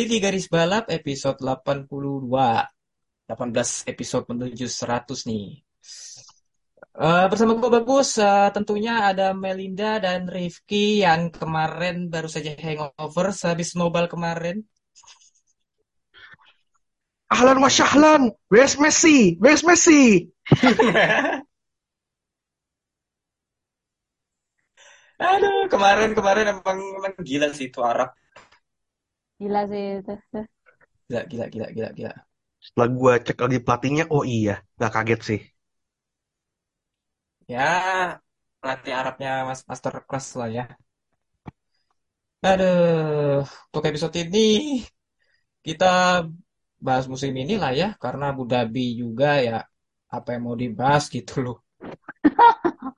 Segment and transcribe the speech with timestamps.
[0.00, 2.24] Kembali di Garis Balap episode 82.
[2.24, 5.60] 18 episode menuju 100 nih.
[6.96, 13.28] Eh, bersama gue Bagus, eh, tentunya ada Melinda dan Rifki yang kemarin baru saja hangover
[13.36, 14.64] sehabis nobar kemarin.
[17.28, 18.32] Ahlan wa sahlan.
[18.48, 19.36] Where's Messi?
[19.36, 20.32] Where's Messi?
[25.20, 28.16] Aduh, kemarin-kemarin emang, emang gila sih itu Arab.
[29.40, 30.12] Gila sih itu.
[31.08, 32.12] Gila, gila, gila, gila, gila.
[32.60, 35.40] Setelah gua cek lagi pelatihnya, oh iya, gak kaget sih.
[37.52, 37.64] Ya,
[38.60, 40.64] pelatih Arabnya mas master class lah ya.
[42.50, 44.38] Aduh, untuk episode ini
[45.66, 46.24] kita
[46.80, 49.58] bahas musim ini lah ya, karena Abu Dhabi juga ya
[50.16, 51.56] apa yang mau dibahas gitu loh.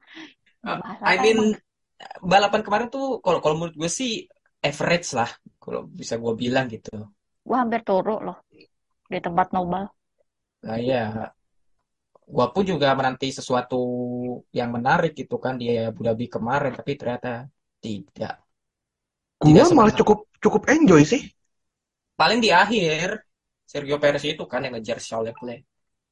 [0.62, 1.58] Uh, I mean
[2.22, 4.30] balapan kemarin tuh kalau kalau menurut gue sih
[4.62, 5.26] average lah,
[5.62, 6.90] kalau bisa gue bilang gitu.
[7.46, 8.42] Gua hampir turu loh
[9.06, 9.86] di tempat nobel.
[10.66, 11.30] Nah ya,
[12.22, 13.78] gue pun juga menanti sesuatu
[14.50, 17.46] yang menarik gitu kan di Abu Dhabi kemarin, tapi ternyata
[17.78, 18.42] tidak.
[19.42, 21.22] Gua malah cukup cukup enjoy sih.
[22.18, 23.26] Paling di akhir
[23.66, 25.62] Sergio Perez itu kan yang ngejar Charles Leclerc.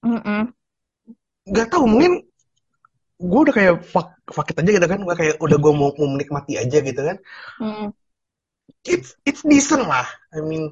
[0.02, 0.50] Mm-mm.
[1.50, 2.26] Gak tahu mungkin
[3.20, 5.00] gua udah kayak fuck, fuck it aja gitu kan.
[5.06, 7.16] Gua kayak udah gua mau, mau menikmati aja gitu kan.
[7.62, 7.86] Mm.
[8.84, 10.06] It's it's decent lah.
[10.34, 10.70] I mean,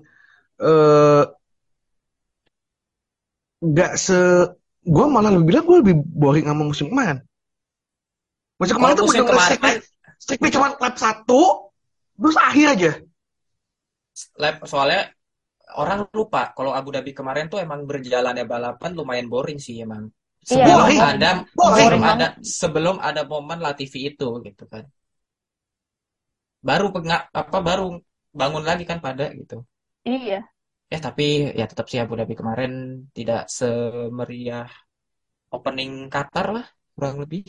[0.59, 1.25] eh
[3.59, 4.19] gak se
[4.87, 7.19] gua malah lebih bilang gua lebih boring sama musim kemarin.
[8.59, 9.59] Musim Kalau kemarin tuh musim kemarin
[10.19, 11.71] strictly cuma lap satu,
[12.19, 12.93] terus akhir aja.
[14.35, 15.15] lap soalnya
[15.79, 20.11] orang lupa kalau Abu Dhabi kemarin tuh emang berjalannya balapan lumayan boring sih emang.
[20.49, 21.01] Iya, Sebelum Boring.
[21.03, 21.77] ada Boring.
[21.79, 24.87] sebelum ada sebelum ada momen Latifi itu gitu kan.
[26.69, 27.85] Baru penga, apa baru
[28.41, 29.55] bangun lagi kan pada gitu.
[30.09, 30.37] Iya.
[30.93, 31.23] Ya tapi
[31.59, 32.73] ya tetap sih Abu Dhabi kemarin
[33.17, 34.69] tidak semeriah
[35.55, 37.43] opening Qatar lah kurang lebih.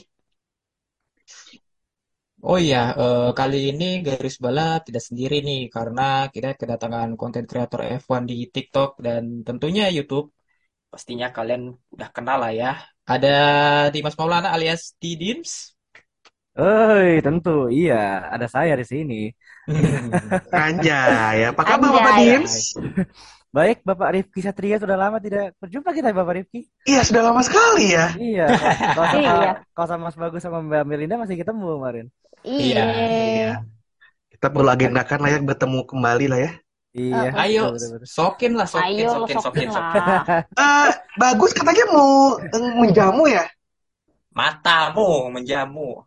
[2.48, 6.02] Oh iya, eh, kali ini Garis Balap tidak sendiri nih karena
[6.34, 10.28] kita kedatangan konten kreator F1 di TikTok dan tentunya YouTube.
[10.92, 11.64] Pastinya kalian
[11.96, 12.72] udah kenal lah ya.
[13.14, 13.30] Ada
[13.94, 15.52] Dimas Maulana alias Didims.
[16.60, 17.72] Oi, tentu.
[17.72, 19.32] Iya, ada saya di sini.
[20.52, 22.20] Anjay, apa kabar Bapak.
[22.20, 22.76] Dims?
[23.50, 26.68] Baik, Bapak Rifki Satria sudah lama tidak berjumpa kita, Bapak Rifki.
[26.84, 28.12] Iya, sudah lama sekali ya.
[28.14, 28.46] Iya,
[28.94, 29.52] kalau sama, Iya.
[29.74, 32.06] kalau sama Mas Bagus sama Mbak Melinda masih ketemu kemarin.
[32.44, 33.52] Iya, Iya.
[34.36, 36.52] Kita perlu agendakan lah ya bertemu kembali lah ya.
[36.94, 37.30] Iya.
[37.40, 38.10] Ayo, betul, betul, betul.
[38.10, 40.04] sokin lah, sokin, Ayo sokin, sokin, sokin sokin.
[40.62, 43.46] Eh, bagus katanya mau menjamu ya.
[44.36, 46.06] Matamu menjamu.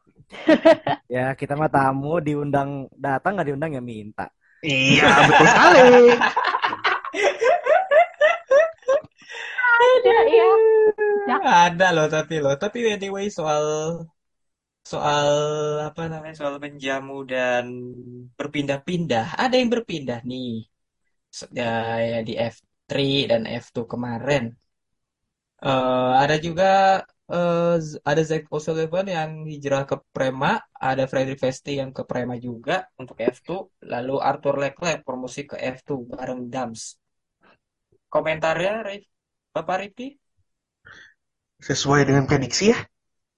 [1.15, 2.71] Ya, kita mah tamu diundang
[3.05, 4.23] datang nggak diundang ya minta.
[4.63, 5.81] Iya, betul sekali.
[9.83, 10.49] Ada ya.
[11.29, 11.37] Ya.
[11.69, 12.55] Ada loh tapi loh.
[12.63, 13.65] Tapi anyway soal
[14.93, 15.29] soal
[15.89, 17.65] apa namanya soal menjamu dan
[18.39, 19.25] berpindah-pindah.
[19.43, 20.49] Ada yang berpindah nih.
[21.59, 21.65] Ya,
[22.11, 24.43] ya di F3 dan F2 kemarin.
[25.63, 26.65] Eh, ada juga
[27.37, 30.53] eh, Z- ada Zach O'Sullivan yang hijrah ke Prema,
[30.89, 33.59] ada Frederick Vesti yang ke Prema juga untuk F2,
[33.93, 36.83] lalu Arthur Leclerc promosi ke F2 bareng Dams.
[38.15, 39.11] Komentarnya, Rif-
[39.55, 40.07] Bapak Rifki?
[41.65, 42.79] Sesuai dengan prediksi ya.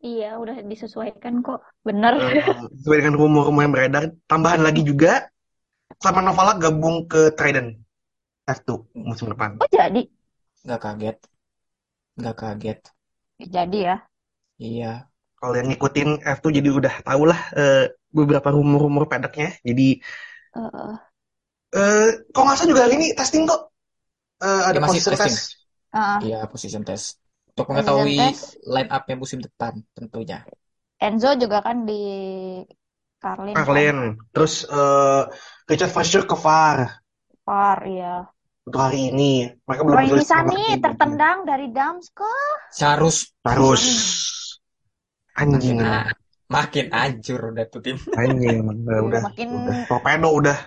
[0.07, 1.59] Iya, udah disesuaikan kok.
[1.87, 2.15] Bener.
[2.21, 2.35] Eh,
[2.79, 4.05] sesuai dengan rumor-rumor yang beredar.
[4.31, 5.27] Tambahan lagi juga,
[6.03, 7.79] sama Novala gabung ke Trident
[8.47, 9.59] F2 musim depan.
[9.61, 10.01] Oh, jadi.
[10.65, 11.17] Nggak kaget.
[12.19, 12.81] Nggak kaget.
[13.39, 13.95] Jadi ya.
[14.63, 14.87] Iya.
[15.39, 17.85] Kalau yang ngikutin F2 jadi udah tau lah eh,
[18.17, 19.49] beberapa rumor-rumor pedaknya.
[19.69, 19.83] Jadi,
[20.55, 20.95] Uh,
[21.75, 23.61] eh kok nggak salah juga hari ini testing kok.
[24.45, 25.35] Eh, ada Ya, masih position testing.
[25.35, 25.47] test.
[25.95, 27.07] uh, Iya, position test.
[27.55, 28.59] Untuk mengetahui test.
[28.67, 30.39] line up-nya musim depan tentunya.
[31.07, 32.01] Enzo juga kan di
[33.23, 33.67] Carlin kan.
[33.67, 33.99] Arlen.
[34.35, 35.23] Terus eh,
[35.71, 36.79] Richard Fraser ke VAR.
[37.47, 38.07] Par, iya.
[38.65, 39.33] Untuk hari ini.
[39.69, 40.81] Mereka belum Roy tim.
[40.81, 42.33] tertendang dari Damsko.
[42.81, 43.85] Harus Harus
[45.37, 46.09] anjing Nah,
[46.49, 47.97] makin hancur udah tuh tim.
[48.17, 50.59] anjing udah udah Makin udah torpedo udah.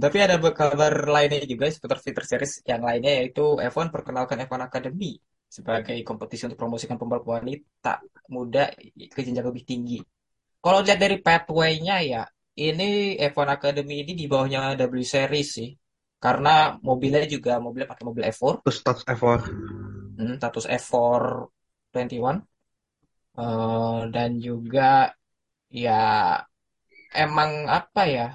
[0.00, 5.20] Tapi ada kabar lainnya juga seputar fitur series yang lainnya yaitu F1 perkenalkan F1 Academy
[5.44, 8.00] sebagai kompetisi untuk promosikan pembalap wanita
[8.32, 9.98] muda ke jenjang lebih tinggi.
[10.64, 12.22] Kalau lihat dari pathway-nya ya,
[12.56, 15.68] ini F1 Academy ini di bawahnya W Series sih.
[16.20, 19.42] Karena mobilnya juga mobilnya pakai mobil F4, terus touch effort
[20.20, 20.94] hmm, status F4
[21.96, 22.44] 21.
[23.40, 25.16] Eh, dan juga
[25.72, 26.02] ya
[27.14, 28.26] emang apa ya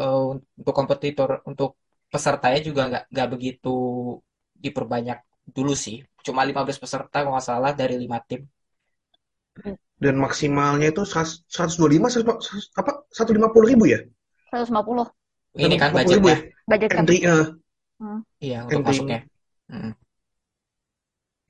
[0.00, 0.22] eh,
[0.58, 1.78] untuk kompetitor untuk
[2.10, 3.76] pesertanya juga nggak nggak begitu
[4.58, 6.02] diperbanyak dulu sih.
[6.26, 8.42] Cuma 15 peserta kalau nggak salah dari lima tim.
[10.00, 14.00] Dan maksimalnya itu 100 125 100 apa 150 ribu ya?
[14.50, 15.19] 150
[15.58, 16.38] ini kan 150 ribu budgetnya ya
[16.70, 17.04] budget kan.
[17.10, 17.46] eh.
[18.40, 18.90] iya untuk Entry.
[18.90, 19.20] masuknya
[19.70, 19.92] Mm.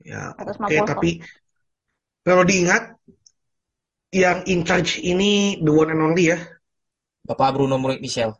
[0.05, 1.09] ya 150 oke tapi
[2.21, 2.83] kalau diingat
[4.13, 6.37] yang in charge ini the one and only ya
[7.25, 8.33] Bapak Bruno Michel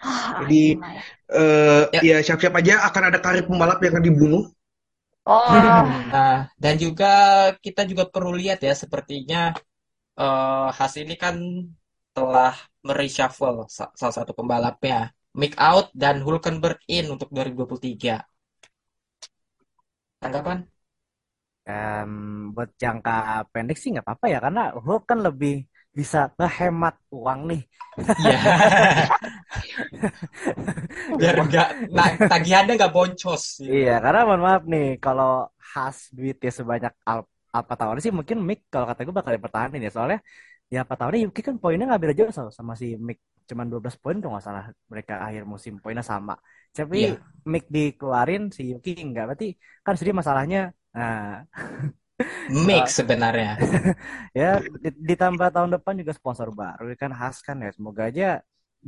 [0.00, 1.02] Ah, Jadi- gimana ya?
[1.30, 2.00] Eh, Ya.
[2.00, 4.44] ya siap-siap aja akan ada karir pembalap yang akan dibunuh
[5.28, 5.44] Oh,
[6.10, 7.12] Nah, dan juga
[7.60, 9.52] kita juga perlu lihat ya, sepertinya
[10.18, 11.36] eh Haas ini kan
[12.16, 12.52] telah
[12.86, 14.96] mereshuffle sa- salah satu pembalapnya,
[15.40, 18.14] Mick out dan Hulkenberg in untuk 2023.
[20.20, 20.58] Tanggapan?
[21.70, 22.10] Em,
[22.54, 23.12] buat jangka
[23.52, 25.52] pendek sih nggak apa-apa ya karena Hulk kan lebih
[25.98, 27.60] bisa ngehemat uang nih.
[28.22, 28.38] Iya.
[31.20, 33.42] Biar enggak, nah, tagihannya nggak boncos.
[33.62, 35.30] Iya, karena mohon maaf nih kalau
[35.70, 37.20] khas duitnya sebanyak Al
[37.50, 40.18] Alpha Tauri sih mungkin Mick kalau kata gue bakal dipertahanin ya soalnya
[40.74, 43.18] ya Alpha Tauri Yuki kan poinnya nggak beda jauh sama, sama si Mick
[43.48, 46.32] cuman 12 poin kalau nggak salah mereka akhir musim poinnya sama.
[46.76, 47.18] Tapi Iya.
[47.52, 49.46] Mick dikeluarin si Yuki enggak berarti
[49.84, 50.58] kan sedih masalahnya
[50.96, 51.42] nah
[52.66, 53.56] Mix sebenarnya.
[54.40, 54.46] ya
[54.84, 58.24] di- ditambah tahun depan juga sponsor baru kan khas kan ya semoga aja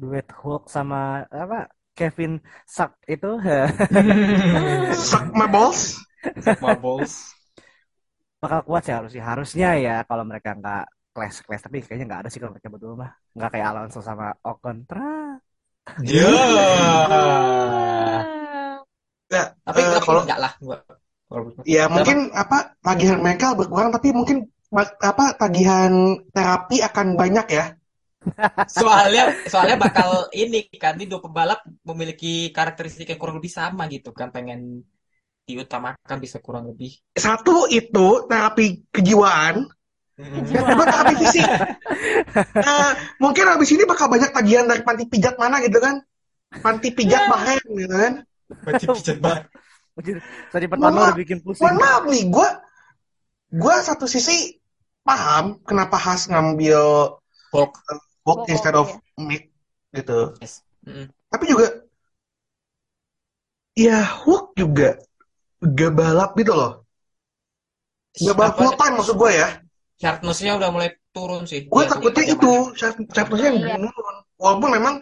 [0.00, 0.96] duet Hulk sama
[1.28, 1.56] apa
[1.96, 2.32] Kevin
[2.76, 3.26] Sak itu
[5.08, 5.98] suck my balls
[6.60, 7.34] Marbles.
[8.42, 10.82] bakal kuat sih harusnya harusnya ya kalau mereka nggak
[11.12, 14.32] clash clash tapi kayaknya nggak ada sih kalau mereka berdua mah nggak kayak Alonso sama
[14.40, 15.36] Ocon Tra.
[16.04, 16.24] Ya.
[19.32, 20.52] ya Tapi tapi kalau enggak lah.
[20.60, 20.82] gua-
[21.28, 24.44] kalau- ya mungkin apa tagihan mereka berkurang tapi mungkin
[25.00, 25.92] apa tagihan
[26.32, 27.64] terapi akan banyak ya
[28.78, 34.14] soalnya soalnya bakal ini kan ini dua pembalap memiliki karakteristik yang kurang lebih sama gitu
[34.14, 34.86] kan pengen
[35.48, 39.66] diutamakan bisa kurang lebih satu itu terapi kejiwaan
[40.88, 41.46] terapi fisik
[42.56, 46.00] Nah, mungkin habis ini bakal banyak tagihan dari panti pijat mana gitu kan
[46.62, 48.14] panti pijat Bahrain gitu kan
[48.68, 49.48] Wajib pijat banget.
[50.52, 51.64] Tadi pertama udah bikin pusing.
[51.64, 52.48] mohon maaf nih gue
[53.52, 54.56] gue satu sisi
[55.04, 57.16] paham kenapa Has ngambil
[57.52, 57.72] Hulk.
[57.76, 59.20] Hulk Hulk, instead of iya.
[59.20, 59.44] Mick
[59.92, 60.64] gitu Yes.
[60.88, 61.12] Mm-mm.
[61.28, 61.84] tapi juga
[63.76, 64.96] ya Hulk juga
[65.60, 66.72] gak balap gitu loh
[68.16, 69.48] gak balap full time maksud gue ya
[70.00, 71.68] sharpness-nya udah mulai turun sih.
[71.68, 73.74] gue Dia takutnya itu sharpness-nya yang Iya.
[73.78, 74.94] menurun walaupun memang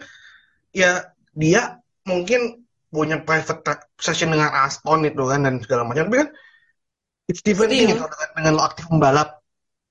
[0.75, 0.91] ya
[1.31, 6.29] dia mungkin punya private track session dengan Aston itu kan dan segala macam tapi kan
[7.31, 7.87] it's different Still.
[7.95, 9.39] gitu dengan, dengan lo aktif membalap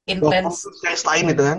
[0.04, 1.04] walaupun Intens.
[1.06, 1.58] lain itu kan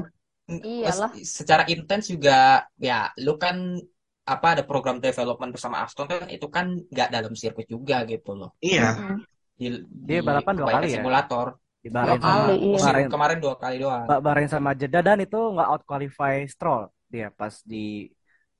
[0.51, 1.11] Iyalah.
[1.23, 3.79] Secara intens juga ya lu kan
[4.27, 8.51] apa ada program development bersama Aston kan itu kan nggak dalam sirkuit juga gitu loh.
[8.59, 9.17] iya.
[9.55, 10.99] Di, Dia balapan dua kali ya?
[10.99, 11.60] simulator.
[11.81, 12.77] Di Dua Bahrain sama kali, iya.
[12.85, 14.03] Bahrain, kemarin dua kali doang.
[14.09, 18.07] Ba- Bahrain sama Jeddah dan itu nggak out qualify Stroll dia pas di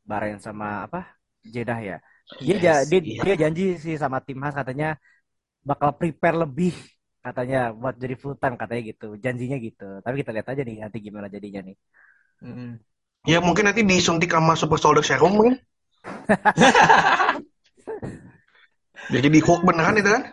[0.10, 1.00] Bahrain sama apa
[1.46, 1.98] Jeddah ya.
[2.42, 3.22] Dia Yes, dia, iya.
[3.26, 4.98] dia janji sih sama tim Haas katanya
[5.70, 6.74] bakal prepare lebih
[7.26, 9.08] katanya buat jadi full time katanya gitu.
[9.24, 9.84] Janjinya gitu.
[10.06, 11.76] Tapi kita lihat aja nih nanti gimana jadinya nih.
[12.42, 12.70] Mm-mm.
[13.32, 15.56] ya mungkin nanti disuntik sama super soldier serum mungkin
[16.58, 16.70] ya
[19.14, 20.24] jadi Hulk beneran itu kan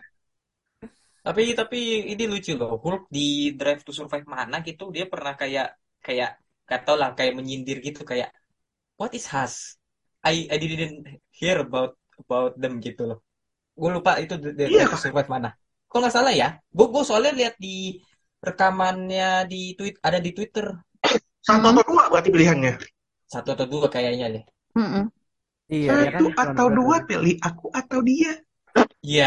[1.28, 1.78] Tapi tapi
[2.12, 2.72] ini lucu loh.
[2.84, 5.66] Hulk di Drive to Survive mana gitu dia pernah kayak
[6.06, 6.30] kayak
[6.68, 8.28] gak tau lah kayak menyindir gitu kayak
[9.00, 9.54] What is Has?
[10.32, 10.96] I I didn't
[11.40, 11.92] hear about
[12.22, 13.18] about them gitu loh.
[13.80, 14.84] Gue lupa itu di di Iya.
[14.84, 15.50] Drive to Survive mana.
[15.90, 16.48] Kok nggak salah ya?
[16.76, 17.76] Gue gue soalnya lihat di
[18.46, 20.66] rekamannya di tweet ada di Twitter
[21.46, 22.72] satu atau dua berarti pilihannya
[23.32, 24.44] satu atau dua kayaknya deh.
[24.76, 25.04] Mm-mm.
[25.74, 28.32] Iya, dia kan satu cuma atau dua pilih aku atau dia
[28.98, 29.26] Ya,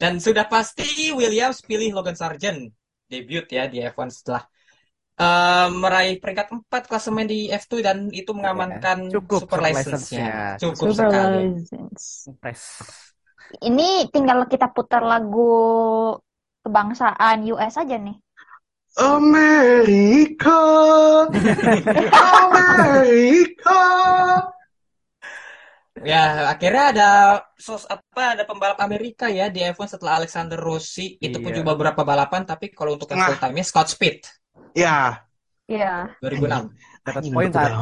[0.00, 2.72] dan sudah pasti Williams pilih Logan Sargent
[3.10, 4.42] debut ya di F1 setelah
[5.20, 10.26] eh, meraih peringkat 4 klasemen di F2 dan itu mengamankan Cukup super super license-nya.
[10.26, 10.58] license-nya.
[10.60, 11.44] Cukup Super sekali.
[11.52, 12.04] license.
[12.28, 12.62] Impress.
[13.68, 15.48] Ini tinggal kita putar lagu
[16.64, 18.16] kebangsaan US aja nih.
[18.98, 20.58] Amerika,
[22.44, 23.80] Amerika.
[26.04, 27.08] Ya, akhirnya ada
[27.56, 31.16] sos apa ada pembalap Amerika ya di F1 setelah Alexander Rossi.
[31.18, 31.62] Itu pun Iya.
[31.62, 33.28] juga beberapa balapan, tapi kalau untuk yang Nah.
[33.32, 34.22] full time-nya Scott Speed
[34.76, 35.24] Ya,
[35.66, 36.12] Iya.
[36.22, 36.70] 2006.
[37.02, 37.74] Dapat poin satu.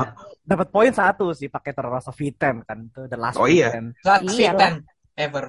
[0.47, 3.75] Dapat poin satu sih pakai Toro Rosso V10 kan itu the last Oh, iya.
[3.75, 3.87] V10.
[4.01, 4.51] Scott Iya.
[4.55, 4.75] 10
[5.19, 5.45] ever.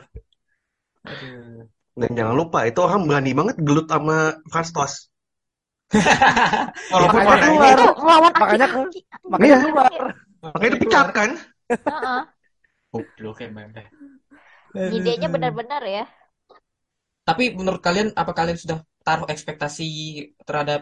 [1.06, 1.64] Aduh.
[1.98, 4.98] Dan jangan lupa itu orang berani banget gelut sama Franz Tost.
[6.94, 8.20] Walaupun Makanya makanya, keluar.
[8.36, 8.68] Makanya.
[9.24, 9.58] Makanya Iya.
[9.64, 9.92] keluar.
[10.38, 11.30] makanya dipecat kan?
[11.68, 12.20] Heeh.
[12.91, 13.88] Goblok emang deh.
[14.98, 16.03] Idenya benar-benar ya.
[17.27, 19.88] Tapi menurut kalian apa kalian sudah taruh ekspektasi
[20.48, 20.82] terhadap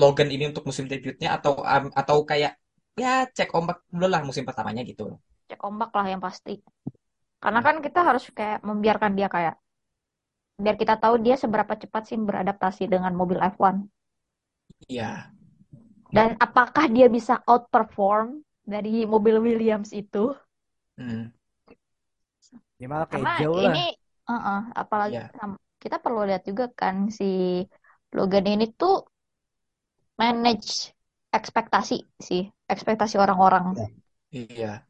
[0.00, 2.52] Logan ini untuk musim debutnya atau am- atau kayak
[2.94, 5.18] ya cek ombak dulu lah musim pertamanya gitu.
[5.48, 6.54] Cek ombak lah yang pasti.
[7.42, 9.54] Karena kan kita harus kayak membiarkan dia kayak
[10.62, 13.76] biar kita tahu dia seberapa cepat sih beradaptasi dengan mobil F1
[14.88, 15.32] Iya.
[16.10, 20.34] dan apakah dia bisa outperform dari mobil Williams itu.
[20.98, 21.32] Hmm.
[22.80, 23.74] Gimana kayak Karena jauh lah.
[23.74, 23.78] ini
[24.30, 27.24] uh-uh, apalagi sam- kita perlu lihat juga kan si
[28.16, 28.92] Logan ini tuh
[30.20, 30.72] manage
[31.38, 32.42] ekspektasi sih,
[32.74, 33.66] ekspektasi orang-orang.
[34.30, 34.86] Iya.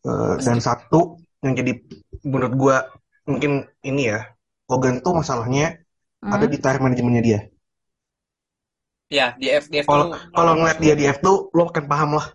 [0.00, 1.72] Eh, dan satu yang jadi
[2.24, 2.76] menurut gua
[3.28, 4.18] mungkin ini ya
[4.68, 5.76] Logan tuh masalahnya
[6.24, 6.52] ada Hmm.
[6.52, 7.40] di tire manajemennya dia.
[9.10, 12.10] Ya, di F, di F Kalau tuh kalau ngeliat dia di F2 lo akan paham
[12.18, 12.26] lah.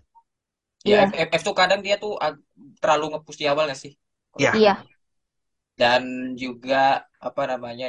[0.90, 1.04] ya Iya.
[1.08, 2.12] F, F, F tuh kadang dia tuh
[2.82, 3.92] terlalu nge-push di awal nggak sih?
[4.38, 4.52] Ya.
[4.56, 4.86] Iya,
[5.80, 6.02] Dan
[6.42, 7.86] juga apa namanya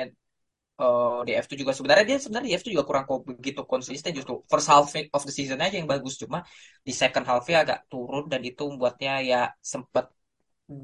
[0.82, 4.34] eh, di F2 juga sebenarnya dia sebenarnya di F2 juga kurang kok begitu konsisten justru
[4.52, 4.88] first half
[5.18, 6.40] of the season aja yang bagus cuma
[6.88, 9.42] di second half-nya agak turun dan itu membuatnya ya
[9.74, 10.06] sempet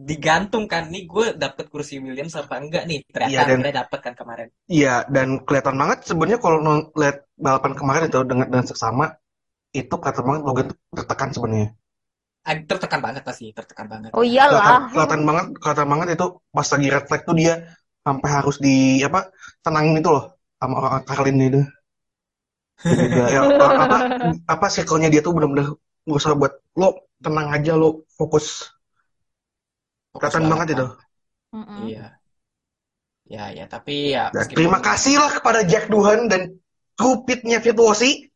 [0.09, 4.13] digantung kan nih gue dapet kursi Williams apa enggak nih ternyata Iya, dan- dapet kan
[4.21, 6.57] kemarin Iya, dan kelihatan banget sebenarnya kalau
[7.01, 9.05] lihat balapan kemarin itu dengan dengan seksama
[9.81, 10.67] itu kelihatan banget Logan
[10.97, 11.69] tertekan sebenarnya.
[12.69, 14.91] Tertekan banget pasti tertekan banget oh Kelihatan, iyalah.
[14.91, 17.53] kelihatan banget, kelihatan banget itu pas lagi red flag tuh dia
[18.05, 18.75] sampai harus di
[19.07, 19.19] apa
[19.63, 20.25] tenangin itu loh
[20.59, 21.59] sama orang Karlin itu.
[22.83, 23.41] Juga ya,
[23.83, 23.97] apa
[24.53, 25.67] apa circle-nya dia tuh benar-benar
[26.07, 26.89] berusaha buat lo
[27.23, 28.45] tenang aja lo fokus.
[30.13, 30.85] Fokus Kelihatan banget itu.
[31.53, 31.83] Mm-mm.
[31.87, 32.19] iya
[33.33, 36.41] ya ya tapi ya Dan meskipun terima kasih lah kepada Jack Duhan dan
[36.99, 38.27] Cupidnya Virtuosi.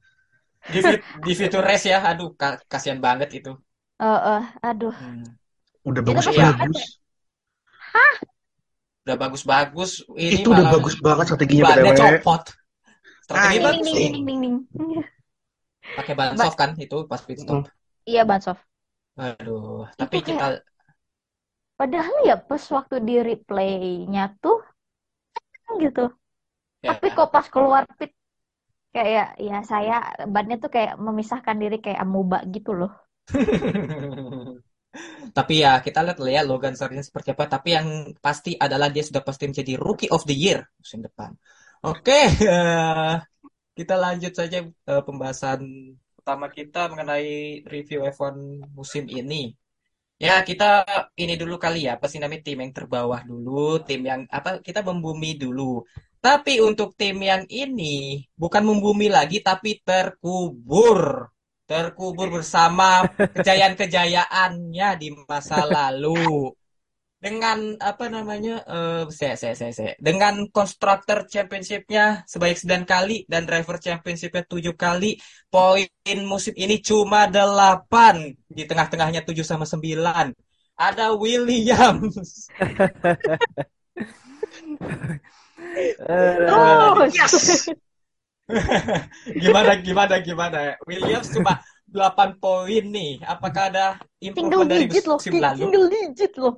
[0.73, 3.51] di, fit- di fitur race ya aduh ka- kasihan banget itu
[3.99, 4.95] Eh, eh, aduh.
[4.99, 5.23] Hmm.
[5.89, 6.79] Udah Itu bagus pasti bagus.
[9.07, 9.91] udah bagus-bagus
[10.27, 11.99] ini Itu udah bagus banget strateginya bannya BTW.
[11.99, 12.41] copot
[13.25, 14.55] strategi Ah, bagus ding ding ding
[15.97, 17.59] pakai ban soft kan itu pas pit stop
[18.05, 18.57] Iya, Bansof.
[19.25, 20.43] aduh tapi Itu kita
[21.79, 24.57] Padahal ya pas waktu di replaynya tuh
[25.83, 26.01] gitu.
[26.83, 28.11] ya, Tapi kok pas keluar pit
[28.95, 29.93] kayak ya saya
[30.35, 32.91] bannya tuh kayak memisahkan diri kayak amuba gitu loh.
[35.37, 37.45] Tapi ya kita lihat lah ya Logan Sargent seperti apa.
[37.45, 41.31] Tapi yang pasti adalah dia sudah pasti menjadi Rookie of the Year musim depan.
[41.85, 43.13] Oke eh,
[43.77, 45.59] kita lanjut saja eh, pembahasan
[46.17, 48.35] utama kita mengenai review F1
[48.75, 49.55] musim ini.
[50.17, 50.81] Ya, kita
[51.13, 52.41] ini dulu kali ya, apa sih namanya?
[52.49, 55.85] Tim yang terbawah dulu, tim yang apa kita membumi dulu.
[56.17, 61.29] Tapi untuk tim yang ini bukan membumi lagi tapi terkubur.
[61.67, 63.03] Terkubur bersama
[63.35, 66.55] kejayaan-kejayaannya di masa lalu.
[67.17, 68.63] Dengan apa namanya?
[68.63, 69.91] eh saya, saya, saya, saya.
[69.99, 75.19] Dengan Constructor Championship-nya sebanyak 9 kali dan Driver Championship-nya 7 kali.
[75.51, 75.89] Poin
[76.23, 78.31] musim ini cuma 8.
[78.47, 80.31] Di tengah-tengahnya 7 sama 9.
[80.77, 82.47] Ada Williams.
[86.09, 87.69] Oh, Yes.
[89.43, 90.59] Gimana, gimana, gimana?
[90.87, 93.19] Williams cuma 8 poin nih.
[93.23, 93.85] Apakah ada
[94.23, 95.59] single improvement dari digit loh, lalu?
[95.59, 96.53] single digit loh.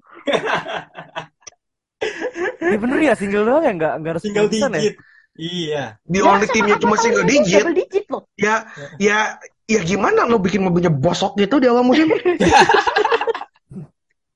[2.62, 4.52] ya bener ya single doang ya nggak nggak harus Single ya?
[4.54, 4.94] digit.
[5.40, 5.84] Iya.
[6.04, 7.64] Di Ya, only timnya cuma single digit.
[7.74, 8.24] digit loh.
[8.36, 8.68] Ya,
[9.00, 12.12] ya, ya gimana lo bikin mobilnya bosok gitu di awal musim?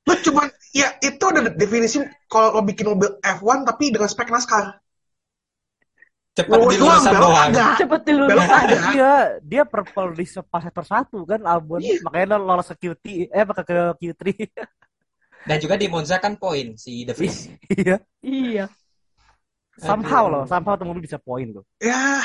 [0.08, 4.83] lo cuman, ya itu ada definisi kalau lo bikin mobil F1 tapi dengan spek NASCAR.
[6.34, 7.52] Cepat doang, dilurusan belok doang.
[8.02, 8.24] dulu.
[8.26, 8.78] Belok ada.
[8.90, 12.02] Dia dia purple di pas sektor satu kan Albon Iya.
[12.02, 14.24] makanya lo lolos ke QT eh pakai ke Q3
[15.48, 17.54] Dan juga di Monza kan poin si De Vries.
[17.70, 18.66] iya Iya.
[19.76, 22.24] somehow loh somehow tuh mobil bisa poin loh Ya,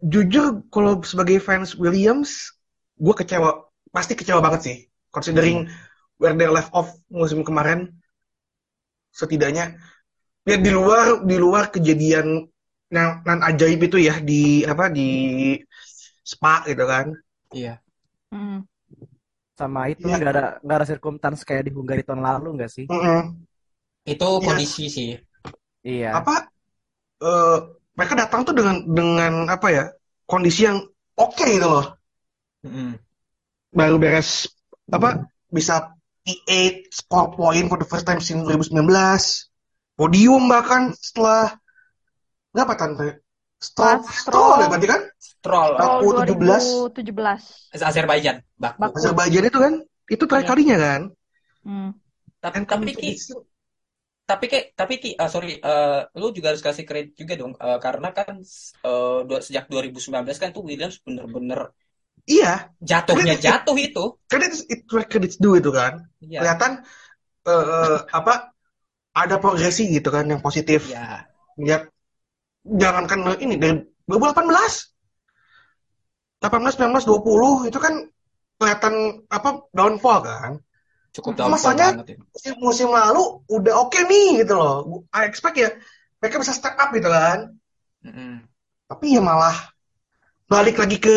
[0.00, 2.54] jujur kalau sebagai fans Williams,
[2.94, 4.76] gue kecewa, pasti kecewa banget sih.
[5.10, 5.68] Considering
[6.16, 7.94] where they left off musim kemarin,
[9.10, 9.78] setidaknya
[10.42, 12.44] ya di luar di luar kejadian
[12.94, 15.08] yang nan ajaib itu ya di apa di
[16.24, 17.12] Spa gitu kan.
[17.52, 17.78] Iya.
[18.32, 18.64] Hmm.
[19.54, 20.16] Sama itu Iya.
[20.18, 22.86] nggak ada nggak ada circumstance kayak di Hungary tahun lalu nggak sih?
[22.88, 23.38] Mm-mm.
[24.08, 24.44] Itu Iya.
[24.46, 25.10] kondisi sih.
[25.84, 26.10] Iya.
[26.18, 26.48] Apa
[27.22, 27.58] eh,
[27.94, 29.84] mereka datang tuh dengan dengan apa ya
[30.26, 30.82] kondisi yang
[31.14, 31.86] oke gitu loh.
[32.66, 32.98] Mm-mm.
[33.74, 34.48] Baru beres
[34.88, 35.92] apa bisa
[36.24, 39.52] P8 score point for the first time since 2019.
[39.94, 41.54] Podium bahkan setelah
[42.54, 43.08] berapa tante?
[43.58, 45.00] Stroll, Stroll ya berarti kan?
[45.18, 46.62] Stroll Aku Roll 17.
[46.92, 47.42] 2017.
[47.90, 48.78] Azerbaijan, Baku.
[48.80, 48.96] Baku.
[48.98, 49.74] Azerbaijan itu kan?
[50.04, 50.50] Itu terakhir Iya.
[50.52, 51.00] kalinya kan?
[51.64, 51.88] Hmm.
[52.44, 53.10] Tapi And tapi Ki,
[54.24, 57.78] tapi Ki, tapi Ki, ah, sorry, eh, lu juga harus kasih kredit juga dong, Eh,
[57.80, 58.36] karena kan
[58.88, 61.72] eh, dua- sejak 2019 kan tuh Williams bener-bener
[62.24, 64.04] Iya, jatuhnya Credit- jatuh itu.
[64.32, 66.08] credit it where credits due itu kan.
[66.24, 66.72] Iya, Kelihatan
[67.44, 68.32] eh, eh, apa
[69.12, 70.88] ada progresi gitu kan yang positif.
[70.88, 71.28] iya,
[71.60, 71.93] Lihat
[72.64, 73.76] jangankan ini dari
[74.08, 74.48] 2018
[76.40, 77.94] 18 19 20 itu kan
[78.60, 78.94] kelihatan
[79.28, 80.52] apa downfall kan.
[81.14, 82.18] cukup downfall masalahnya- itu.
[82.34, 85.06] Musim, musim lalu udah oke nih gitu loh.
[85.14, 85.70] I expect ya
[86.18, 87.54] mereka bisa step up gitu kan.
[88.02, 88.42] Mm-mm.
[88.90, 89.54] Tapi ya malah
[90.50, 91.14] balik lagi ke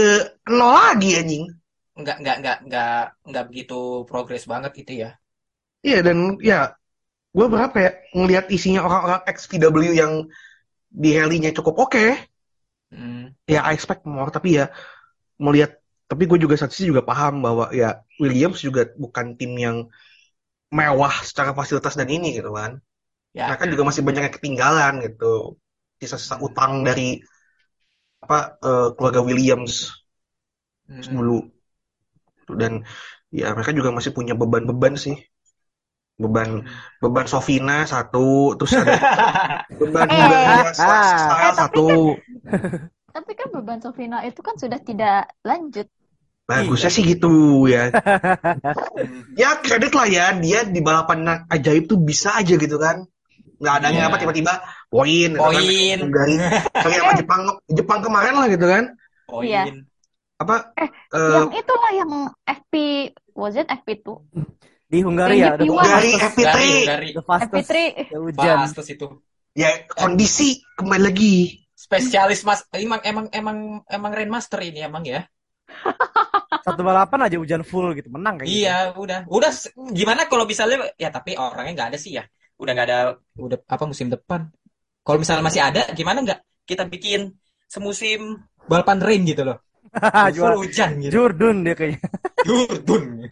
[0.53, 1.49] nol lagi anjing.
[1.97, 5.17] Nggak, nggak, nggak, nggak, nggak begitu progres banget gitu ya.
[5.81, 6.77] Iya dan ya
[7.33, 10.29] gue berharap kayak ngelihat isinya orang-orang XPW yang
[10.91, 12.05] di rally-nya cukup oke.
[12.93, 13.35] Mm.
[13.47, 14.71] Ya I expect more tapi ya
[15.39, 15.77] melihat
[16.07, 19.77] tapi gue juga sisi juga paham bahwa ya Williams juga bukan tim yang
[20.71, 22.79] mewah secara fasilitas dan ini gitu kan.
[23.35, 23.51] Ya.
[23.51, 25.59] Mereka juga masih banyak yang ketinggalan gitu.
[25.99, 27.19] Sisa-sisa utang dari
[28.23, 28.39] apa
[28.69, 29.73] eh, keluarga Williams
[30.89, 31.03] Mm.
[31.11, 31.37] dulu.
[32.47, 32.83] Dan
[33.31, 35.15] ya mereka juga masih punya beban-beban sih.
[36.17, 36.65] Beban
[36.97, 38.97] beban Sofina satu, terus ada
[39.79, 40.17] beban Eh.
[40.17, 40.37] juga
[40.73, 41.85] Style Eh, tapi satu.
[43.17, 45.85] Tapi kan beban Sofina itu kan sudah tidak lanjut.
[46.45, 47.89] Bagusnya sih gitu ya.
[49.41, 53.05] Ya kredit lah ya dia di balapan ajaib tuh bisa aja gitu kan.
[53.57, 54.05] Nggak ada Iya.
[54.05, 54.53] apa tiba-tiba
[54.89, 55.53] poin gitu kan.
[55.53, 55.97] Poin.
[56.13, 56.35] Dari
[56.73, 58.83] kayak sama Jepang Jepang kemarin lah gitu kan.
[59.25, 59.85] Poin.
[60.37, 62.11] Apa Eh, eh, yang itulah yang
[62.45, 62.73] FP,
[63.33, 64.21] was it FP2?
[64.87, 65.83] Di Hungary ya, Yang the FP1.
[65.83, 67.09] Dari fastest, FP3 Gari, Gari.
[67.11, 67.75] the fastest FP3.
[68.07, 68.57] ya, hujan.
[68.63, 69.07] Bastos itu.
[69.57, 71.35] ya kondisi kembali lagi.
[71.77, 75.25] Spesialis mas, emang emang emang emang Rainmaster ini emang ya.
[76.65, 78.59] Satu balapan aja hujan full gitu, menang kayak gitu.
[78.63, 79.51] Iya, udah, udah.
[79.51, 82.23] s- Gimana kalau misalnya, ya tapi orangnya nggak ada sih ya.
[82.59, 82.99] Udah nggak ada,
[83.39, 84.51] udah apa musim depan.
[85.03, 87.31] Kalau misalnya masih ada, gimana nggak kita bikin
[87.71, 89.57] semusim balapan rain gitu loh.
[90.35, 91.11] Full hujan gitu.
[91.15, 92.03] Jurdun dia kayaknya.
[92.43, 93.31] Jurdun.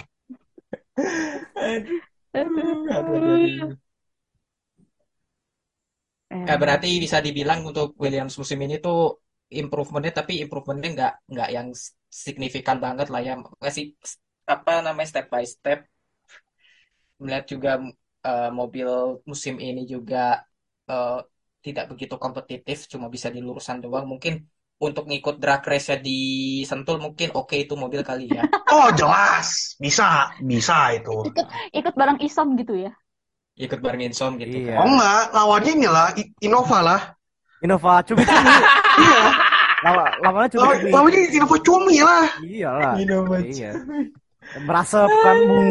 [1.65, 2.01] Aduh.
[6.49, 8.97] Eh, berarti bisa dibilang untuk Williams musim ini tuh
[9.62, 11.67] improvementnya tapi improvementnya nggak nggak yang
[12.25, 13.31] signifikan banget lah ya.
[13.65, 13.84] Masih
[14.53, 15.79] apa namanya step by step.
[17.21, 17.69] Melihat juga
[18.27, 18.88] eh, mobil
[19.29, 20.17] musim ini juga
[20.91, 21.12] eh,
[21.65, 24.05] tidak begitu kompetitif cuma bisa di lurusan doang.
[24.12, 24.34] Mungkin
[24.76, 26.20] untuk ngikut drag race di
[26.62, 28.44] Sentul mungkin oke itu mobil kali ya
[28.76, 31.24] Oh jelas bisa bisa itu.
[31.32, 32.92] ikut ikut bareng Isom gitu ya.
[33.56, 34.76] ikut bareng Insom gitu Iya.
[34.76, 37.02] kan Oh enggak lawannya ini lah I- Innova lah.
[37.64, 38.52] Innova cumi-cumi.
[38.96, 39.24] Iya
[39.86, 40.92] Lawa, lawannya lawan- cumi-cumi.
[40.92, 42.26] lawannya Innova cumi lah.
[42.44, 42.94] Iyalah.
[43.00, 43.72] Innova Iya.
[44.60, 45.64] Merasap kan mu.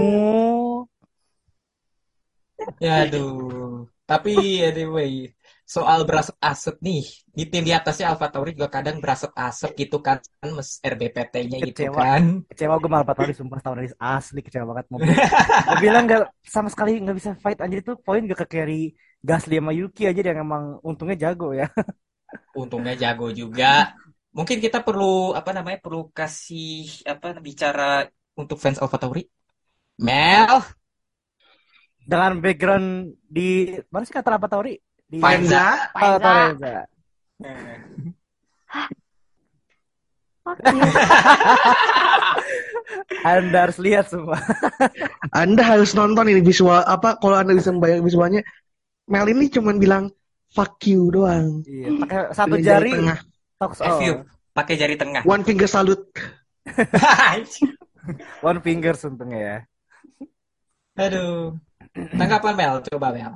[2.81, 3.85] Ya aduh.
[4.05, 5.29] Tapi anyway,
[5.65, 7.03] soal berasap-asap nih,
[7.37, 10.21] di tim di atasnya Alfa Tauri juga kadang berasap-asap gitu kan,
[10.57, 11.97] mes RBPT-nya gitu Kecewa.
[11.97, 12.23] kan.
[12.51, 15.17] Kecewa gue malah tadi sumpah tahun ini asli kecewa banget mobil.
[15.69, 18.93] Mobilnya nggak sama sekali nggak bisa fight anjir itu poin gak ke carry
[19.25, 21.65] Gasly sama Yuki aja yang emang untungnya jago ya.
[22.61, 23.65] Untungnya jago juga.
[24.37, 25.05] Mungkin kita perlu
[25.39, 26.67] apa namanya perlu kasih
[27.13, 27.83] apa bicara
[28.41, 29.21] untuk fans Alfa Tauri.
[30.07, 30.63] Mel,
[32.05, 34.77] Dengan background di mana sih kata apa Tauri?
[35.11, 36.87] Di Faenza Oh, Faenza.
[37.41, 37.55] You.
[43.25, 44.37] Anda harus lihat semua.
[45.33, 48.45] Anda harus nonton ini visual apa kalau Anda bisa membayang visualnya
[49.09, 50.13] Mel ini cuman bilang
[50.53, 51.65] fuck you doang.
[51.65, 53.19] Iya, pakai satu Dengan jari tengah.
[53.61, 54.15] talks F you,
[54.53, 55.23] pakai jari tengah.
[55.25, 56.05] One finger salute.
[58.45, 59.59] One fingers untungnya ya.
[61.01, 61.57] Aduh.
[61.95, 63.33] Tanggapan Mel, coba Mel.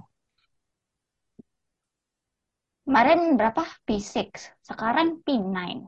[2.88, 3.68] Kemarin berapa?
[3.84, 4.48] P6.
[4.64, 5.84] Sekarang P9.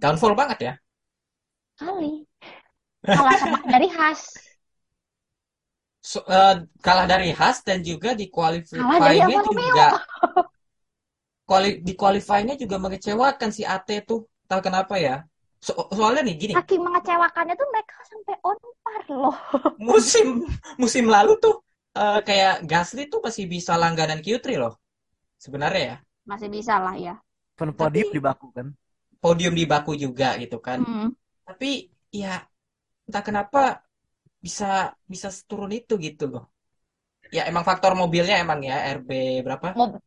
[0.00, 0.72] downfall banget ya.
[1.76, 2.24] Kali.
[3.04, 4.32] Kalah sama dari khas.
[6.00, 9.86] So- eh, kalah dari Haas dan juga di qualifying-nya juga
[11.44, 14.24] quali- di qualifying-nya juga mengecewakan si AT tuh.
[14.48, 15.20] Tahu kenapa ya?
[15.60, 19.36] So- soalnya nih gini, Saking mengecewakannya tuh mereka sampai on par loh.
[19.76, 20.48] musim
[20.80, 21.60] musim lalu tuh
[21.92, 24.80] eh, kayak Gasly tuh masih bisa langganan Q3 loh.
[25.38, 25.96] Sebenarnya ya.
[26.26, 27.14] Masih bisa lah ya.
[27.54, 28.68] Pun podium Tapi- di Baku kan.
[29.18, 30.78] Podium di Baku juga gitu kan.
[30.82, 31.10] Hmm.
[31.42, 32.38] Tapi ya
[33.08, 33.82] entah kenapa
[34.38, 36.44] bisa bisa turun itu gitu loh.
[37.34, 39.74] Ya emang faktor mobilnya emang ya RB berapa?
[39.74, 39.98] Mau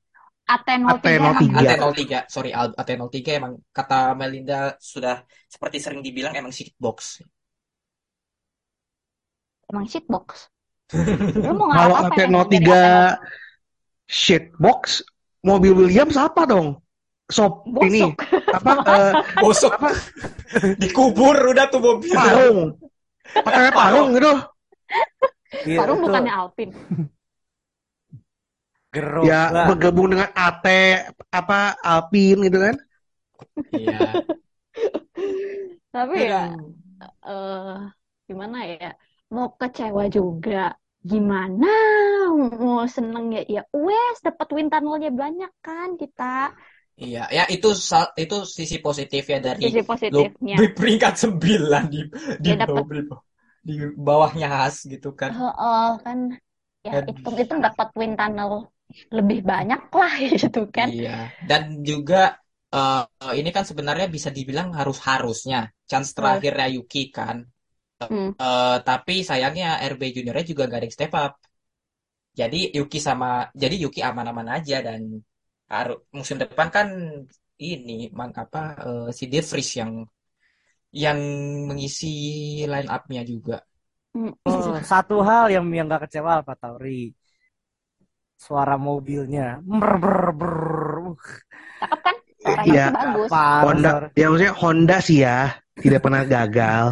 [0.48, 1.20] AT03 AT03.
[1.20, 1.76] emang Iya.
[1.76, 7.20] AT03, sorry Al- AT03 emang kata Melinda sudah seperti sering dibilang emang shit box.
[9.72, 10.52] emang shitbox.
[11.48, 12.72] Lu mau Kalau ngarep apa yang AT03 dari AT03?
[14.12, 14.82] shitbox,
[15.46, 16.78] mobil Williams apa dong?
[17.32, 18.14] Sop ini Bosok.
[18.52, 19.90] apa eh, Bosok apa
[20.82, 22.12] dikubur udah tuh mobil.
[22.12, 22.60] parung?
[23.32, 24.32] Pakai parung gitu.
[25.68, 26.70] Iya, Parung itu bukannya Alpin.
[28.94, 29.28] gerobak.
[29.28, 30.66] Ya bergabung dengan AT
[31.32, 32.76] apa Alpine gitu kan?
[33.72, 34.24] Iya.
[35.94, 36.40] Tapi ya
[37.28, 37.76] eh
[38.28, 38.90] gimana ya?
[39.34, 40.76] Mau kecewa juga.
[41.10, 41.68] Gimana?
[42.64, 43.42] Mau seneng ya?
[43.56, 46.24] Ya wes dapat win tunnelnya banyak kan kita.
[47.04, 47.68] Iya, ya itu
[48.24, 49.82] itu sisi positif ya dari Sisi
[50.14, 50.58] lo positifnya.
[50.58, 52.00] di peringkat 9 di
[52.46, 53.24] di Dia dapat bawah-
[53.68, 53.74] di
[54.06, 55.34] bawahnya Haas gitu kan.
[55.36, 56.20] Heeh, kan
[56.88, 58.52] ya Dan hitung-hitung dapat win tunnel
[59.18, 60.90] lebih banyak lah gitu kan.
[60.90, 61.10] iya,
[61.50, 62.16] dan juga
[62.76, 63.04] eh,
[63.40, 65.58] ini kan sebenarnya bisa dibilang harus-harusnya
[65.90, 66.18] chance Betul.
[66.18, 67.38] terakhirnya Yuki kan.
[68.10, 68.32] Hmm.
[68.42, 71.32] Eh, tapi sayangnya RB Juniornya juga gak ada yang step up.
[72.40, 75.20] Jadi Yuki sama jadi Yuki aman-aman aja dan
[76.12, 76.88] musim depan kan
[77.60, 79.92] ini mang apa eh, si De Vries yang
[80.92, 81.20] yang
[81.70, 82.08] mengisi
[82.68, 83.64] line up-nya juga.
[84.12, 84.36] Hmm.
[84.44, 87.16] Oh, satu hal yang yang gak kecewa Pak Tauri.
[88.36, 89.62] Suara mobilnya.
[89.64, 90.56] Ber ber ber.
[90.82, 91.32] Uh,
[91.80, 92.16] Cakep kan?
[92.42, 92.88] Suaranya Iya.
[92.92, 93.30] bagus.
[93.64, 95.38] Honda, ya maksudnya Honda sih ya
[95.78, 96.86] tidak pernah gagal.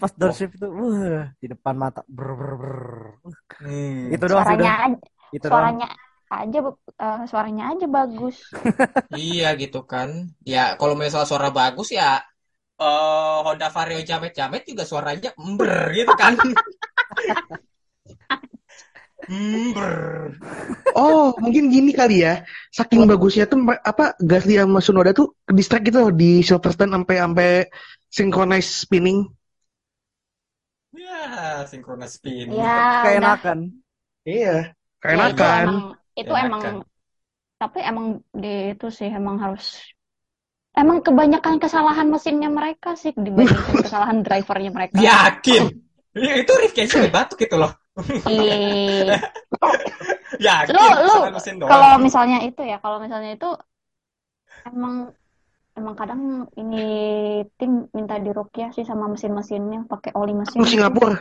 [0.00, 2.00] Pas doorshift itu, wah, di depan mata.
[2.08, 2.76] Ber ber ber.
[3.24, 4.12] Uh, Hmm.
[4.12, 4.96] Itu doang Suaranya aja,
[5.30, 5.52] Itu doang.
[5.52, 5.86] suaranya
[6.34, 6.58] aja
[7.04, 8.36] eh, suaranya aja bagus.
[9.14, 10.08] Iya gitu kan.
[10.42, 12.18] Ya kalau misalnya suara bagus ya
[12.74, 16.34] eh Honda Vario jamet-jamet juga suaranya ember gitu kan.
[19.24, 20.36] Ember.
[20.92, 22.44] Oh, mungkin gini kali ya.
[22.68, 27.48] Saking bagusnya tuh apa Gasly sama Tsunoda tuh distract gitu loh di Silverstone sampai sampai
[28.12, 29.24] synchronize spinning.
[31.70, 32.48] Synchronous spin.
[32.52, 33.58] Ya udah Keenakan.
[34.24, 35.64] Iya, ya itu keenakan.
[35.64, 35.78] emang
[36.16, 36.62] itu emang
[37.60, 39.80] tapi emang di itu sih emang harus
[40.74, 44.98] emang kebanyakan kesalahan mesinnya mereka sih dibandingkan kesalahan drivernya mereka.
[44.98, 45.62] Yakin.
[46.14, 47.72] Ya, itu Rifki aja batuk gitu loh.
[48.26, 49.14] Ih,
[50.46, 50.74] Yakin.
[50.74, 51.14] lu lu
[51.62, 53.48] kalau misalnya itu ya kalau misalnya itu
[54.66, 55.14] emang
[55.74, 56.84] emang kadang ini
[57.58, 60.78] tim minta dirukyah sih sama mesin-mesinnya pakai oli mesin gitu.
[60.78, 61.18] Singapura.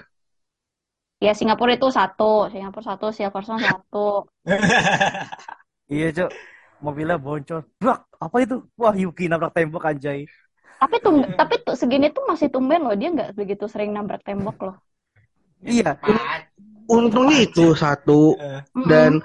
[1.23, 4.29] Ya Singapura itu satu, Singapura satu, Silverstone satu.
[5.93, 6.31] Iya, Cok.
[6.79, 7.69] Mobilnya boncos.
[7.77, 8.65] Brak, apa itu?
[8.79, 10.25] Wah, Yuki nabrak tembok anjay.
[10.79, 14.57] Tapi tum tapi tuh segini tuh masih tumben loh dia nggak begitu sering nabrak tembok
[14.59, 14.75] loh.
[15.63, 15.95] Iya.
[16.91, 18.35] Untungnya itu satu
[18.89, 19.23] dan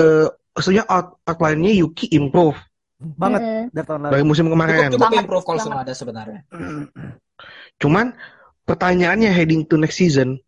[0.00, 2.56] eh maksudnya out outline-nya Yuki improve
[3.22, 3.60] Banget Mm-mm.
[3.74, 4.20] dari tahun lalu.
[4.20, 4.90] dari musim Cukup kemarin.
[4.92, 6.40] cukup Banget, improve kalau semua ada sebenarnya.
[7.82, 8.14] Cuman
[8.68, 10.40] pertanyaannya heading to next season,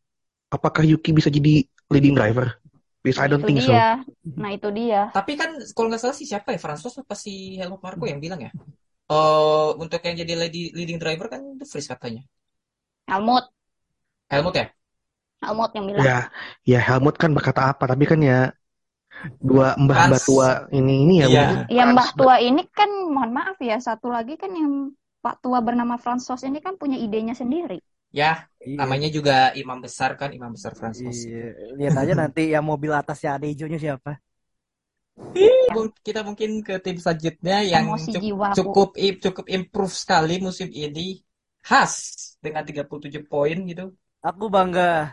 [0.53, 2.59] apakah Yuki bisa jadi leading driver?
[3.03, 3.75] Because I don't itu think so.
[3.75, 4.05] dia.
[4.41, 4.99] Nah itu dia.
[5.17, 8.41] Tapi kan kalau nggak salah sih siapa ya Fransos apa si Helmut Marko yang bilang
[8.47, 8.51] ya?
[9.13, 12.23] Eh untuk yang jadi lady- leading driver kan The Vries katanya.
[13.09, 13.51] Helmut,
[14.31, 14.67] Helmut ya?
[15.43, 16.09] Helmut yang bilang.
[16.09, 16.13] Ya,
[16.71, 18.35] ya Helmut kan berkata apa, tapi kan ya
[19.41, 20.27] dua mbah-mbah Frans.
[20.29, 21.45] tua ini ini ya Iya.
[21.71, 25.99] Ya Mbah Tua ini kan mohon maaf ya satu lagi kan yang Pak Tua bernama
[25.99, 27.83] Fransos ini kan punya idenya sendiri.
[28.15, 28.79] Ya, Iya.
[28.81, 31.27] namanya juga imam besar kan, imam besar Fransos.
[31.27, 31.53] Iya.
[31.77, 34.23] Lihat aja nanti yang mobil atasnya ada hijaunya siapa.
[35.75, 38.57] Bu- Kita mungkin ke tim selanjutnya yang jiwa, Bu.
[38.63, 41.21] cukup i- cukup improve sekali musim ini.
[41.67, 41.95] Haas
[42.39, 43.91] dengan 37 poin gitu.
[44.23, 45.11] Aku bangga.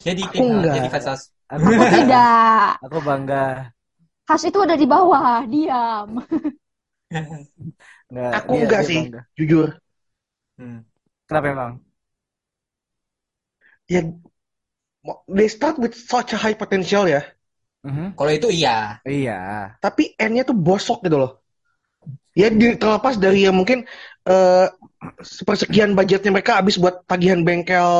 [0.00, 0.74] Jadi Aku tim enggak.
[0.76, 1.22] jadi fans Haas.
[1.50, 1.66] Aku
[1.98, 2.78] tidak.
[2.86, 3.74] Aku bangga.
[4.26, 6.22] Khas itu ada di bawah, diam.
[8.10, 9.00] Nggak, Aku dia- enggak dia sih.
[9.02, 9.22] bangga.
[9.38, 9.68] jujur.
[10.58, 10.78] Hmm.
[11.26, 11.72] Kenapa emang?
[13.90, 14.06] Ya
[15.26, 17.24] they start with such a high potential ya,
[17.80, 18.12] Mhm.
[18.12, 19.00] Kalau itu iya.
[19.08, 19.38] Iya.
[19.80, 21.32] tapi end-nya tuh bosok gitu loh.
[22.36, 23.88] Ya di, terlepas dari yang mungkin
[24.28, 24.66] eh,
[25.24, 27.90] sepersekian budgetnya mereka habis buat tagihan bengkel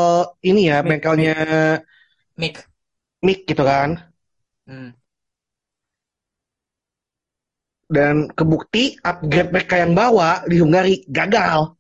[0.45, 1.35] ini ya, Mic, bengkelnya
[2.39, 2.70] Mick.
[3.27, 3.91] Mic gitu kan.
[4.67, 4.91] Hmm.
[7.97, 11.75] Dan kebukti upgrade mereka yang bawa di Hungari gagal.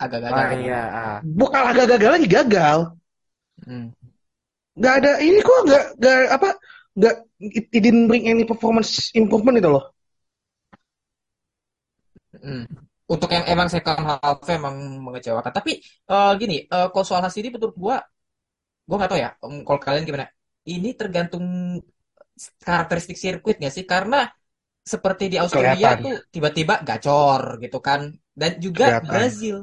[0.00, 0.60] Agak Ah gagal.
[0.62, 1.16] iya, ah.
[1.20, 2.78] Bukan agak gagal lagi gagal.
[3.66, 3.86] Hmm.
[4.78, 6.48] Nggak ada ini kok nggak nggak apa
[6.96, 7.14] nggak
[7.58, 9.84] it, it didn't bring any performance improvement itu loh.
[12.36, 12.64] Hmm.
[13.06, 15.52] Untuk yang emang second half emang mengecewakan.
[15.54, 15.78] Tapi
[16.10, 17.96] eh, gini, eh, kalau soal hasil ini menurut gua,
[18.88, 19.30] gua nggak tahu ya.
[19.66, 20.26] Kalau kalian gimana?
[20.66, 21.44] Ini tergantung
[22.66, 23.84] karakteristik sirkuit nggak sih?
[23.88, 24.26] Karena
[24.86, 25.98] seperti di Austria Kelihatan.
[26.06, 28.00] tuh tiba-tiba gacor gitu kan.
[28.30, 29.10] Dan juga Kelihatan.
[29.10, 29.56] Brazil.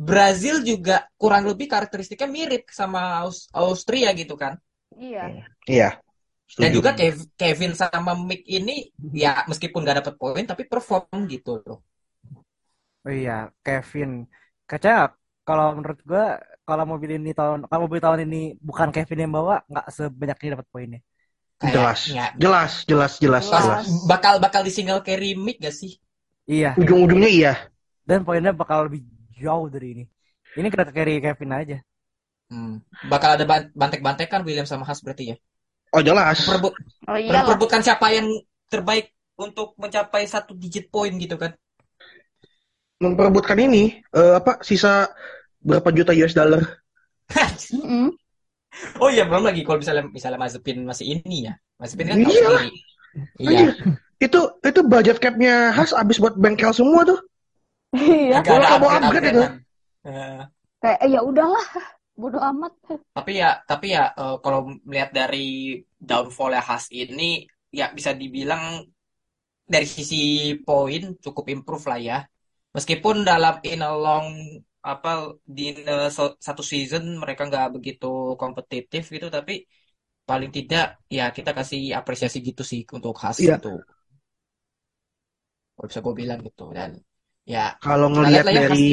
[0.00, 4.56] Brazil juga kurang lebih karakteristiknya mirip sama Aus- Austria gitu kan.
[4.96, 5.44] Iya.
[5.68, 5.88] Iya.
[6.56, 6.76] Dan Setuju.
[6.80, 11.84] juga Kev- Kevin sama Mick ini ya meskipun nggak dapet poin tapi perform gitu loh.
[13.06, 13.32] Oh iya,
[13.64, 14.10] Kevin.
[14.68, 14.90] Kaca
[15.50, 16.24] kalau menurut gua
[16.68, 18.36] kalau mobil ini tahun kalau mobil tahun ini
[18.68, 21.00] bukan Kevin yang bawa nggak sebanyak ini dapat poinnya.
[21.74, 23.64] Jelas, Kayaknya jelas, jelas, jelas, Jelas.
[23.66, 23.86] jelas.
[24.10, 25.92] bakal bakal di single carry Mick gak sih?
[26.50, 27.52] Iya, Ujung-ujungnya iya.
[28.08, 29.00] dan poinnya bakal lebih
[29.40, 30.04] jauh dari ini.
[30.58, 31.76] Ini kena carry Kevin aja.
[32.50, 32.82] Hmm.
[33.12, 35.36] Bakal ada ban- bantek-bantekan William sama Haas berarti ya.
[35.92, 36.38] Oh jelas.
[36.46, 36.72] Perebut,
[37.08, 37.44] Oh iyalah.
[37.48, 38.26] perebutkan siapa yang
[38.72, 39.06] terbaik
[39.38, 41.52] untuk mencapai satu digit poin gitu kan.
[43.00, 45.08] Memperebutkan ini eh, apa sisa
[45.60, 46.62] berapa juta US dollar?
[49.02, 51.54] Oh iya belum lagi kalau misalnya misalnya Mazepin masih ini ya.
[51.76, 52.28] Mazepin kan Iya.
[52.30, 52.68] sendiri.
[53.42, 53.48] Iya.
[53.50, 53.70] Anjir,
[54.22, 57.18] itu itu budget capnya Has habis buat bengkel semua tuh.
[57.92, 58.40] Iya.
[58.46, 59.52] Kalau mau upgrade upgrade upgradean.
[60.06, 60.40] Eh,
[60.80, 61.66] Kayak eh, ya udahlah.
[62.20, 62.72] Bodoh amat.
[63.16, 68.84] tapi ya tapi ya eh, kalau melihat dari downfall ya Haas ini ya bisa dibilang
[69.64, 72.18] dari sisi poin cukup improve lah ya.
[72.70, 74.28] Meskipun dalam in a long
[74.92, 75.08] apa
[75.56, 75.62] di
[76.16, 78.06] so- satu season mereka nggak begitu
[78.40, 79.52] kompetitif gitu tapi
[80.28, 80.82] paling tidak
[81.16, 83.56] ya kita kasih apresiasi gitu sih untuk Haas Iya.
[83.56, 83.68] gitu.
[85.74, 86.90] Kalau bisa gue bilang gitu dan
[87.52, 88.84] ya Kalau ngelihat ya dari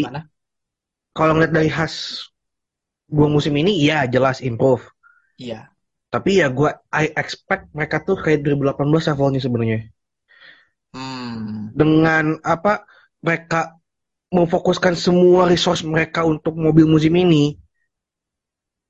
[1.17, 1.95] kalau ngelihat dari Has
[3.15, 4.83] dua musim ini iya jelas improve.
[5.37, 5.73] Iya.
[6.13, 6.71] Tapi ya gua
[7.03, 9.79] I expect mereka tuh kayak 2018 levelnya sebenarnya.
[10.93, 11.77] Hmm.
[11.79, 12.83] Dengan apa
[13.23, 13.76] mereka
[14.35, 17.43] memfokuskan semua resource mereka untuk mobil musim ini,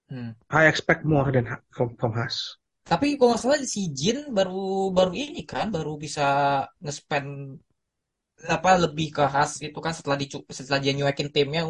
[0.09, 0.31] Hmm.
[0.49, 2.57] I expect more than Ha- from from Has.
[2.91, 4.61] Tapi kalau nggak salah si Jin baru
[4.97, 6.23] baru ini kan baru bisa
[6.83, 7.27] nge-spend
[8.55, 11.61] apa lebih ke khas itu kan setelah dicu setelah dia nyuekin timnya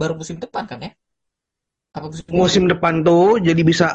[0.00, 0.90] baru musim depan kan ya?
[1.96, 3.86] Apa musim Musim depan tuh jadi bisa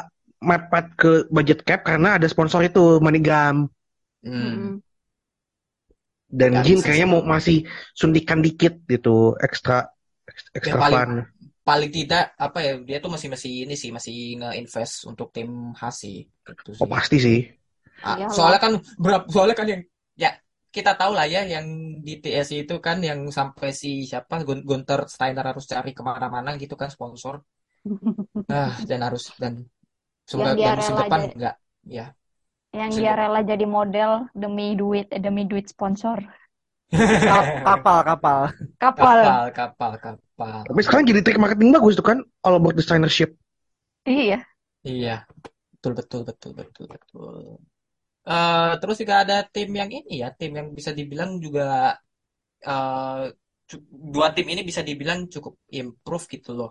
[0.42, 3.68] mepet ke budget cap karena ada sponsor itu MoneyGram
[4.22, 4.72] Hmm.
[6.40, 7.56] Dan Jin bisa kayaknya mau masih
[8.00, 9.76] suntikan dikit gitu ekstra
[10.68, 11.10] Ya ekstra paling fun.
[11.68, 15.94] paling tidak apa ya dia tuh masih masih ini sih masih nge-invest untuk tim khas
[16.02, 16.16] sih
[16.58, 16.94] gitu Oh sih.
[16.94, 17.38] pasti sih.
[18.10, 18.34] Ah, Iyalah.
[18.34, 18.72] soalnya kan
[19.04, 19.82] berapa soalnya kan yang
[20.22, 20.30] ya
[20.76, 21.66] kita tahu lah ya yang
[22.06, 26.50] di TSI itu kan yang sampai si siapa Gun- Gunter Steiner harus cari ke mana-mana
[26.62, 27.34] gitu kan sponsor.
[28.58, 29.52] Ah, dan harus dan
[30.30, 31.54] semoga Yang dia dan musim rela depan enggak
[31.96, 32.06] ya.
[32.80, 34.10] Yang dia rela jadi model
[34.42, 36.18] demi duit eh, demi duit sponsor.
[37.28, 38.40] Kap- kapal, kapal.
[38.82, 39.18] Kapal.
[39.22, 40.62] Kapal, kapal, kapal.
[40.68, 43.34] Tapi sekarang jadi trik marketing bagus tuh kan all about the signership.
[44.06, 44.46] Iya.
[44.88, 45.10] Iya,
[45.72, 47.34] betul, betul, betul, betul, betul.
[48.30, 51.62] Eh, terus juga ada tim yang ini ya, tim yang bisa dibilang juga
[52.68, 53.22] eh,
[53.70, 56.70] cu- dua tim ini bisa dibilang cukup improve gitu loh.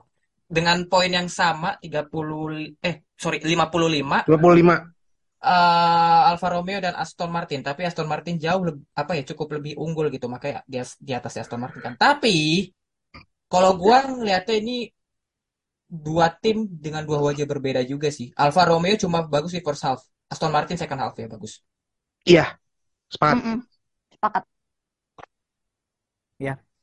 [0.55, 2.51] Dengan poin yang sama 30
[2.87, 4.91] eh sorry 55 25.
[5.49, 9.73] Eh, Alfa Romeo dan Aston Martin, tapi Aston Martin jauh lebih apa ya cukup lebih
[9.83, 11.93] unggul gitu makanya dia di atas Aston Martin kan.
[11.97, 12.35] Tapi
[13.51, 14.75] kalau gua ngeliatnya ini
[15.91, 18.31] dua tim dengan dua wajah berbeda juga sih.
[18.43, 19.99] Alfa Romeo cuma bagus di first half.
[20.31, 21.59] Aston Martin second half ya bagus.
[22.23, 22.45] Iya,
[23.11, 23.35] sepakat.
[23.43, 23.57] Mm-mm.
[24.15, 24.43] Sepakat.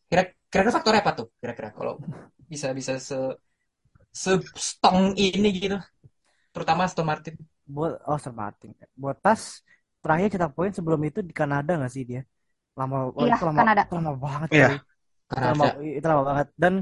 [0.08, 1.26] Kira kira-kira faktornya apa tuh?
[1.40, 1.94] Kira-kira kalau
[2.52, 3.16] bisa bisa se
[4.22, 4.30] se
[4.68, 5.76] strong ini gitu.
[6.54, 7.34] Terutama Aston Martin.
[7.74, 8.70] Buat oh Aston Martin.
[9.02, 9.40] Botas
[10.02, 12.20] terakhir cetak poin sebelum itu di Kanada nggak sih dia?
[12.78, 13.82] Lama, oh, Iya, itu lama, Kanada.
[13.82, 14.66] itu lama banget Iya.
[15.32, 15.64] Itu lama,
[15.98, 16.48] itu lama banget.
[16.62, 16.74] Dan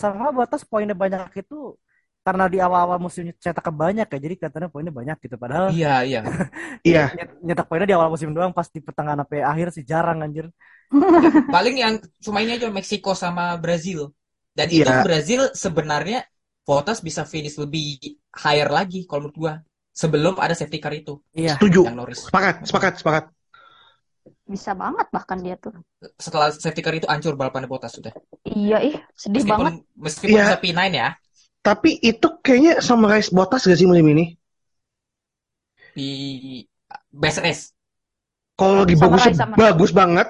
[0.00, 1.54] sama Botas poinnya banyak itu
[2.26, 5.36] karena di awal-awal musim cetak banyak ya, jadi kelihatannya poinnya banyak gitu.
[5.42, 6.18] Padahal iya iya.
[6.88, 10.18] Iya, nyet- nyetak poinnya di awal musim doang, pas di pertengahan sampai akhir sih jarang
[10.24, 10.46] anjir.
[11.54, 14.12] Paling yang cuma ini aja Meksiko sama Brazil.
[14.52, 15.02] Dan itu Iya.
[15.04, 16.24] Brazil sebenarnya
[16.66, 17.98] Bottas bisa finish lebih
[18.42, 19.54] higher lagi kalau menurut gua
[19.92, 21.56] sebelum ada safety car itu Iya.
[21.56, 21.84] setuju.
[21.86, 22.24] yang Norris.
[22.26, 23.24] Sepakat, sepakat, sepakat.
[24.42, 25.72] Bisa banget bahkan dia tuh.
[26.18, 28.12] Setelah safety car itu hancur balapannya Bottas sudah.
[28.42, 29.80] Iya ih, sedih banget.
[29.94, 30.44] Meskipun meskipun Iya.
[30.48, 31.08] bisa P9 ya
[31.62, 34.34] Tapi itu kayaknya summarize Bottas gak sih musim ini?
[35.92, 36.10] di
[37.12, 37.62] best race.
[38.56, 39.22] Kalau lagi bagus
[39.54, 40.28] bagus banget.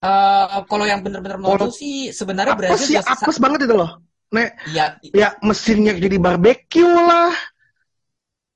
[0.00, 4.00] Eh, kalau yang benar-benar Kalau- sih sebenarnya Brazil ya, udah sisa- apes banget itu loh.
[4.32, 7.32] Nek, Iya, ya mesinnya jadi barbecue lah.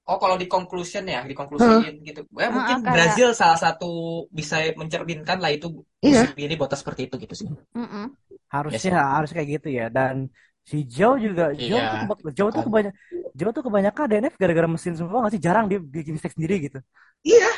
[0.09, 2.25] Oh, kalau di conclusion ya, di conclusion gitu.
[2.33, 3.91] Ya, Ah, mungkin kayak- Brazil salah satu
[4.33, 6.33] bisa mencerminkan lah itu Iya.
[6.35, 7.49] ini Bottas seperti itu gitu sih.
[7.77, 8.17] Mm-mm.
[8.49, 9.93] Harusnya harus kayak gitu ya.
[9.93, 10.33] Dan
[10.65, 11.93] si Joe juga Joe Iya.
[11.93, 12.93] tuh keba- Joe tuh kebanyak
[13.37, 15.43] Joe tuh kebanyakan DNF gara-gara mesin semua nggak sih?
[15.45, 16.81] Jarang dia bikin mistake sendiri gitu.
[17.21, 17.51] Iya,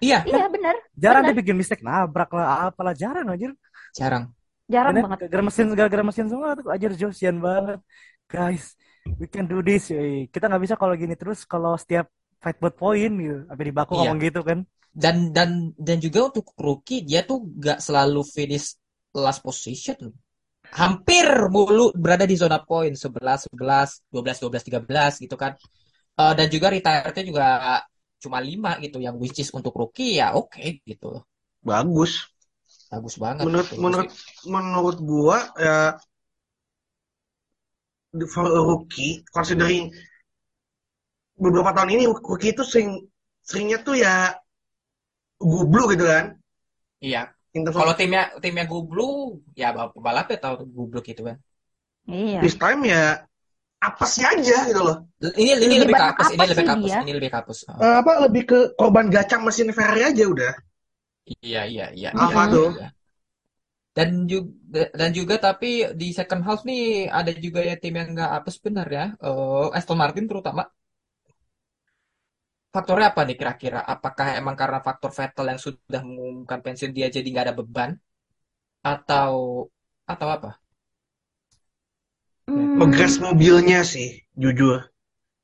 [0.00, 1.34] Iya, Iya bener, Jarang Benar.
[1.34, 3.52] dia bikin mistake nabrak lah apalah jarang anjir.
[3.92, 4.30] jarang.
[4.66, 5.18] jarang DNF banget.
[5.26, 7.78] gara-gara mesin gara-gara mesin semua tuh anjir Joe sian banget.
[8.26, 8.76] Guys,
[9.16, 9.88] we can do this.
[9.94, 10.28] yoi.
[10.28, 12.06] Kita nggak bisa kalau gini terus kalau setiap
[12.42, 13.38] fight buat poin gitu.
[13.48, 13.98] Sampai di baku Iya.
[13.98, 14.58] ngomong gitu kan.
[14.92, 18.74] Dan dan dan juga untuk rookie dia tuh gak selalu finish
[19.14, 20.14] last position loh.
[20.74, 25.52] Hampir mulu berada di zona poin 11 11 12 12 13 gitu kan.
[26.18, 27.46] Eh, dan juga retire-nya juga
[28.18, 31.22] cuma 5 gitu yang which is untuk rookie ya oke gitu.
[31.62, 32.26] bagus.
[32.90, 33.80] Bagus banget Menurut gitu.
[33.84, 34.10] menurut
[34.48, 35.78] menurut gua ya
[38.32, 39.92] for a rookie, considering
[41.44, 42.88] beberapa tahun ini rookie itu sering
[43.48, 44.14] seringnya tuh ya
[45.52, 46.24] gublu gitu kan.
[47.04, 47.18] Iya,
[47.78, 49.02] Kalau timnya timnya Gublu,
[49.60, 49.66] ya
[50.06, 51.36] balapnya tahu Gublu gitu kan.
[52.08, 52.42] Iya.
[52.42, 53.22] this time ya
[53.82, 54.96] apesnya aja gitu loh.
[55.42, 56.98] Ini ini Lebih lebih banyak kapus, ini apa lebih sih kapus, dia?
[57.02, 57.58] ini lebih kapus.
[57.70, 60.52] Oh, Eh, apa lebih ke korban gacang mesin Ferrari aja udah.
[61.44, 62.08] iya iya iya.
[62.24, 62.68] Apa iya, tuh?
[62.72, 62.84] iya.
[63.98, 65.66] Dan juga dan juga tapi
[66.00, 66.80] di second half nih
[67.18, 69.04] ada juga ya tim yang nggak apes benar ya.
[69.26, 70.62] Eh, Aston Martin terutama.
[72.74, 73.78] Faktornya apa nih kira-kira?
[73.94, 77.90] Apakah emang karena faktor Vettel yang sudah mengumumkan pensiun dia jadi nggak ada beban?
[78.92, 79.32] Atau
[80.12, 80.50] atau apa?
[82.46, 84.08] Hmm, Ngegas mobilnya sih,
[84.42, 84.78] jujur.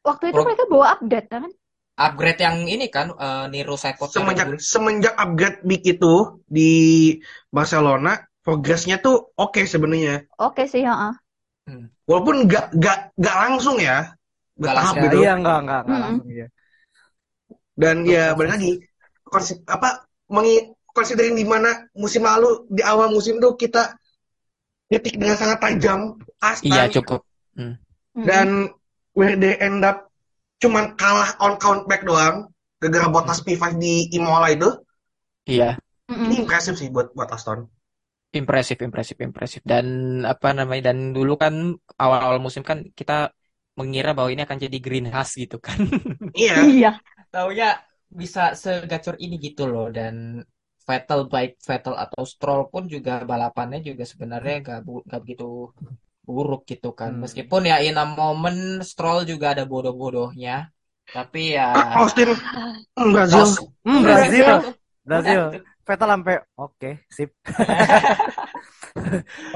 [0.09, 1.45] waktu itu Pro- mereka bawa update kan?
[2.07, 6.15] Upgrade yang ini kan eh, Niro Semenjak semenjak upgrade big itu
[6.57, 6.71] di
[7.55, 10.29] Barcelona, progresnya tuh oke sebenarnya.
[10.37, 11.17] Oke sih, ya.
[12.05, 14.13] Walaupun nggak nggak nggak langsung ya,
[14.61, 14.95] bertahap.
[15.01, 15.17] Ya, gitu.
[15.25, 16.05] iya enggak enggak enggak Mm-mm.
[16.05, 16.47] langsung iya.
[17.75, 18.73] Dan ya balik lagi,
[19.25, 23.97] konsep apa mengi considering di mana musim lalu di awal musim tuh kita
[24.93, 27.25] nyetik dengan sangat tajam, Aston Iya cukup.
[27.57, 27.81] Mm-mm.
[28.29, 28.69] dan
[29.17, 30.13] where they end up
[30.61, 34.69] cuman kalah on count back doang gara-gara Bottas P5 di Imola itu.
[35.49, 35.81] Iya.
[36.13, 37.65] Ini impresif sih buat buat Aston.
[38.41, 39.61] Impresif, impresif, impresif.
[39.63, 39.87] Dan
[40.33, 40.91] apa namanya?
[40.91, 41.55] Dan dulu kan
[42.03, 43.31] awal-awal musim kan kita
[43.79, 45.79] mengira bahwa ini akan jadi green house gitu kan.
[46.39, 46.53] Iya.
[46.75, 46.89] Iya.
[47.33, 47.67] Taunya
[48.21, 49.87] bisa segacor ini gitu loh.
[49.97, 50.15] Dan
[50.89, 55.45] Vettel baik Vettel atau Stroll pun juga balapannya juga sebenarnya nggak bu- nggak begitu
[56.27, 57.11] buruk gitu kan.
[57.15, 57.23] Hmm.
[57.25, 60.53] Meskipun ya in a moment Stroll juga ada bodoh-bodohnya.
[61.15, 62.29] Tapi ya Ah, Austin
[62.97, 63.47] hmm, Brazil.
[63.85, 64.47] Hmm, Brazil.
[65.05, 65.43] Brazil.
[65.85, 67.31] Vettel sampai oke, sip.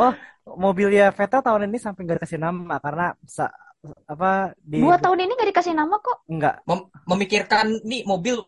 [0.03, 0.13] oh,
[0.57, 3.53] mobilnya Vettel tahun ini sampai nggak dikasih nama karena sa-
[4.05, 6.27] apa di Dua tahun ini gak dikasih nama kok.
[6.27, 8.43] enggak Mem- memikirkan nih mobil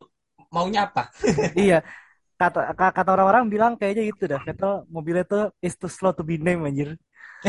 [0.51, 1.07] maunya apa?
[1.57, 1.87] iya
[2.35, 6.27] kata ka- kata orang-orang bilang kayaknya gitu dah Vettel mobilnya tuh is too slow to
[6.27, 6.99] be named anjir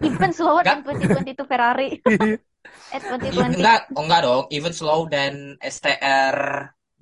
[0.00, 0.86] Even slower Nggak.
[0.86, 1.98] than 2022 Ferrari.
[2.06, 2.38] Eh,
[3.26, 3.58] Even- 2020.
[3.58, 4.44] enggak, oh enggak dong.
[4.48, 6.38] Even slow dan STR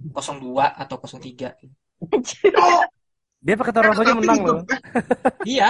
[0.01, 0.21] 02
[0.63, 1.57] atau 03.
[2.13, 2.53] Anjir.
[2.57, 2.85] Oh,
[3.41, 4.61] dia pakai Toro Rosso menang itu, loh
[5.57, 5.69] Iya,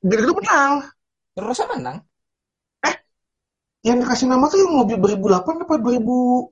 [0.00, 0.72] Dari itu menang.
[1.34, 1.96] terus menang.
[3.84, 6.50] Yang dikasih nama tuh yang mobil 2008 apa 2000?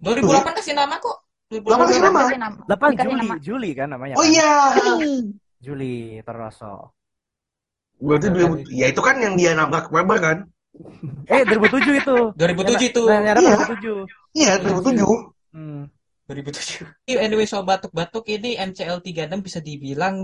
[0.00, 1.16] 2008 kasih nama kok.
[1.52, 2.20] 2008 kasih nama?
[2.22, 2.60] Dikasih nama.
[2.64, 3.34] 8 Dikasih Juli nama.
[3.42, 4.52] Juli kan namanya Oh iya.
[5.60, 6.74] Juli Toro Rosso
[7.96, 8.68] Berarti 2000.
[8.72, 10.38] Ya itu kan yang dia nabrak Weber kan?
[11.24, 13.02] eh 2007 itu 2007 itu.
[13.08, 13.56] Nah, Iya.
[13.56, 14.04] 2007
[14.36, 15.56] Iya, 2007.
[15.56, 15.82] hmm.
[16.26, 16.86] 2007.
[17.06, 20.16] Anyway, soal batuk-batuk ini MCL 36 bisa dibilang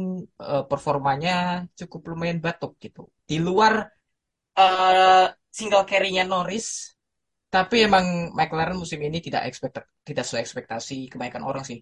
[0.43, 3.07] eh, performanya cukup lumayan batuk gitu.
[3.23, 3.87] Di luar
[4.59, 5.27] eh,
[5.59, 6.97] single carry-nya Norris,
[7.53, 11.79] tapi emang McLaren musim ini tidak expect tidak sesuai ekspektasi kebanyakan orang sih.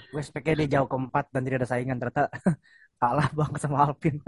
[0.00, 2.32] gue speknya dia jauh keempat dan tidak ada saingan ternyata
[3.00, 4.20] kalah banget sama Alpine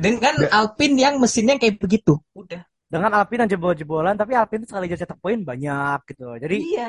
[0.00, 2.16] Dengan Alpine yang mesinnya kayak begitu.
[2.34, 2.64] Udah.
[2.90, 6.88] dengan Alpine yang jebol-jebolan tapi Alpine tuh sekali aja cetak poin banyak gitu jadi Iya.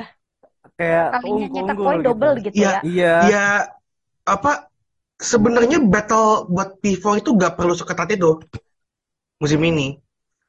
[0.78, 2.06] Kayak Kalinya unggul nyetak poin gitu.
[2.08, 2.70] double gitu Iya.
[2.70, 2.78] ya.
[2.86, 3.46] iya Ya
[4.26, 4.52] apa
[5.18, 8.30] sebenarnya battle buat P4 itu gak perlu seketat itu
[9.42, 9.98] musim ini.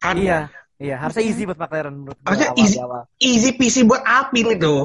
[0.01, 2.77] Kan iya iya harusnya easy buat McLaren menurut Harusnya awal easy.
[2.77, 4.75] awal easy peasy buat Alpine itu.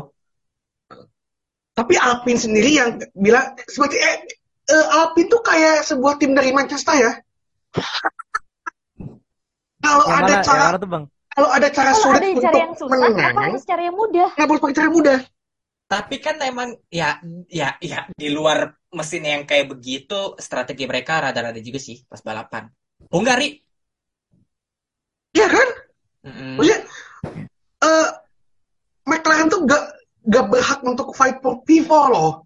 [1.77, 4.17] Tapi Alpine sendiri yang bilang seperti eh,
[4.73, 7.13] eh, Alpine tuh kayak sebuah tim dari Manchester ya.
[9.85, 11.05] Kalau Yang ada mana, yang cara mana tuh bang?
[11.39, 13.97] Kalau ada cara Kalau sulit ada untuk cara yang susah, kenapa menang, harus cara yang
[13.97, 14.29] mudah?
[14.35, 15.19] nggak boleh pakai cara mudah.
[15.89, 17.09] Tapi kan emang ya
[17.49, 22.67] ya ya di luar mesin yang kayak begitu strategi mereka rada-rada juga sih pas balapan.
[23.15, 23.55] Hungari.
[25.33, 25.69] Iya kan?
[26.59, 26.79] Maksudnya
[27.87, 28.09] eh
[29.07, 29.85] McLaren tuh gak
[30.29, 32.45] gak berhak untuk fight for P4 loh.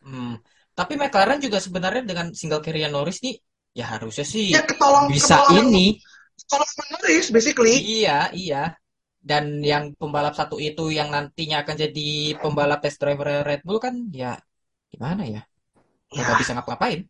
[0.00, 0.38] Hmm.
[0.72, 3.36] Tapi McLaren juga sebenarnya dengan single carry Norris nih
[3.72, 5.96] ya harusnya sih Ya ketolong bisa ketolong ini.
[6.60, 7.74] Sama Norris basically.
[7.80, 8.56] Iya, iya.
[9.22, 12.08] Dan yang pembalap satu itu yang nantinya akan jadi
[12.42, 14.34] pembalap test driver Red Bull kan ya
[14.92, 15.40] gimana ya?
[16.12, 17.00] Ya nggak bisa ngapa-ngapain.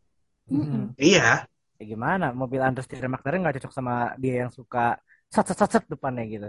[0.50, 0.92] Hmm.
[1.00, 1.48] Iya.
[1.80, 2.26] Ya gimana?
[2.36, 5.00] Mobil understeer McLaren nggak cocok sama dia yang suka
[5.32, 6.48] sat sat sat sat depannya gitu.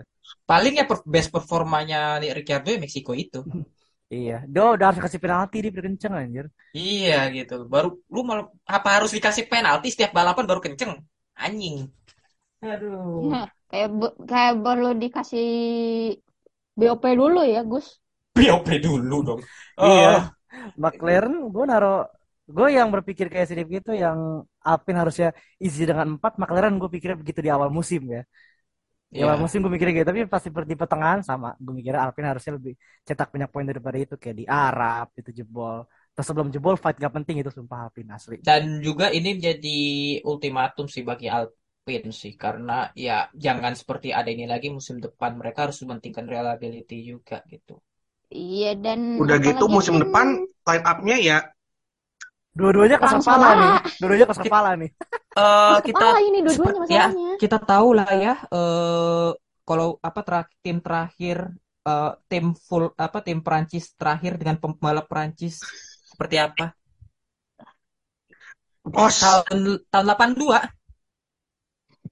[0.50, 3.39] Paling ya per- best performanya Ricciardo ya Meksiko itu.
[4.14, 6.46] Iya, dia udah harus kasih penalti dia biar kenceng anjir.
[6.78, 7.54] Iya gitu.
[7.74, 10.91] Baru lu malah apa harus dikasih penalti setiap balapan baru kenceng?
[11.44, 11.89] Anjing.
[12.72, 13.30] Aduh.
[13.32, 13.89] Nah, kayak
[14.30, 15.47] kayak perlu dikasih
[16.80, 17.88] BOP dulu ya, Gus.
[18.36, 19.41] BOP dulu dong.
[19.78, 20.09] Iya.
[20.84, 21.88] McLaren gue naro
[22.55, 24.20] gue yang berpikir kayak Sidip gitu yang
[24.70, 25.28] Alpine harusnya
[25.66, 28.22] easy dengan 4 McLaren gue pikirnya begitu di awal musim ya
[29.14, 29.26] di Iya.
[29.26, 32.74] awal musim gue mikirnya gitu tapi pasti di pertengahan sama gue mikirnya Alpine harusnya lebih
[33.07, 35.78] cetak banyak poin daripada itu kayak di Arab itu jebol
[36.14, 39.78] terus sebelum jebol fight gak penting itu sumpah Alpine asli Dan juga ini menjadi
[40.28, 41.28] ultimatum sih bagi
[41.84, 42.74] Alpine sih karena
[43.06, 47.74] ya jangan seperti ada ini lagi musim depan mereka harus mementingkan reliability juga gitu.
[48.44, 50.28] Iya, dan Udah gitu musim kan depan
[50.68, 51.38] line up-nya ya
[52.54, 53.58] dua-duanya keras Langsung kepala lah.
[53.58, 54.92] nih dua-duanya keras kepala nih
[55.34, 57.34] Eh keras kita ini dua-duanya ya masalahnya.
[57.42, 59.30] kita tahu lah ya eh
[59.66, 60.22] kalau apa
[60.62, 61.38] tim terakhir
[61.90, 65.56] eh, tim full apa tim Prancis terakhir dengan pembalap Prancis
[66.06, 66.66] seperti apa?
[68.94, 69.20] pos.
[69.22, 69.62] Tahun
[69.92, 70.60] tahun 82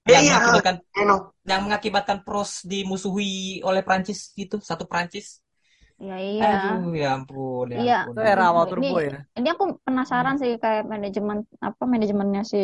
[0.02, 1.18] Ya, yang iya, mengakibatkan I know.
[1.46, 5.38] yang mengakibatkan Prost dimusuhi oleh Prancis gitu, satu Prancis.
[6.02, 6.42] Ya iya.
[6.42, 7.98] Aduh, ya ampun, ya Iya.
[8.02, 8.14] ampun.
[8.18, 12.58] itu era awal Ini- turbo ya Ini aku penasaran sih kayak manajemen apa manajemennya si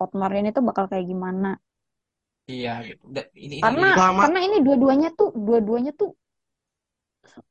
[0.00, 1.60] Otmar ini tuh bakal kayak gimana.
[2.48, 3.04] Iya, gitu.
[3.12, 6.16] Ini, ini, Karena ini- karena ini dua-duanya tuh dua-duanya tuh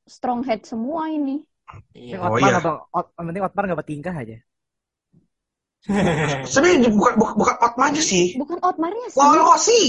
[0.09, 1.45] strong head semua ini.
[1.93, 2.17] iya.
[2.17, 2.53] Oh, Otmar iya.
[2.57, 4.37] nggak bang Ot- penting Otmar nggak bertingkah aja
[6.51, 8.35] Sebenarnya bukan bukan, bukan Otmanya sih.
[8.35, 9.19] Bukan Otmarnya sih.
[9.19, 9.81] Lawan Rossi.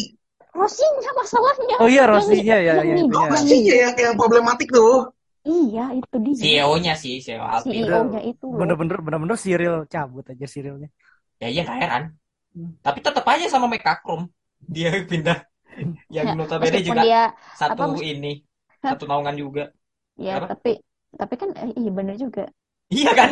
[0.50, 1.76] Rossi-nya masalahnya.
[1.78, 5.10] oh iya Rossinya ya yang ya ya yang Rossi yang yang problematik tuh.
[5.46, 6.34] Iya, itu dia.
[6.36, 7.86] CEO-nya sih, CEO Alpine.
[7.86, 8.58] CEO-nya itu loh.
[8.60, 10.88] bener-bener bener-bener Cyril cabut aja Cyrilnya
[11.40, 12.02] Ya iya nggak heran.
[12.52, 12.70] Hmm.
[12.84, 14.28] Tapi tetap aja sama Mekakrum.
[14.60, 15.38] Dia pindah.
[16.10, 17.20] Yang Ya, notabene juga dia
[17.56, 18.32] satu apa, ini,
[18.82, 19.62] satu naungan juga.
[20.26, 20.46] ya Apa?
[20.50, 20.70] tapi
[21.20, 22.42] tapi kan eh, iya bener juga.
[22.90, 23.30] Iya kan?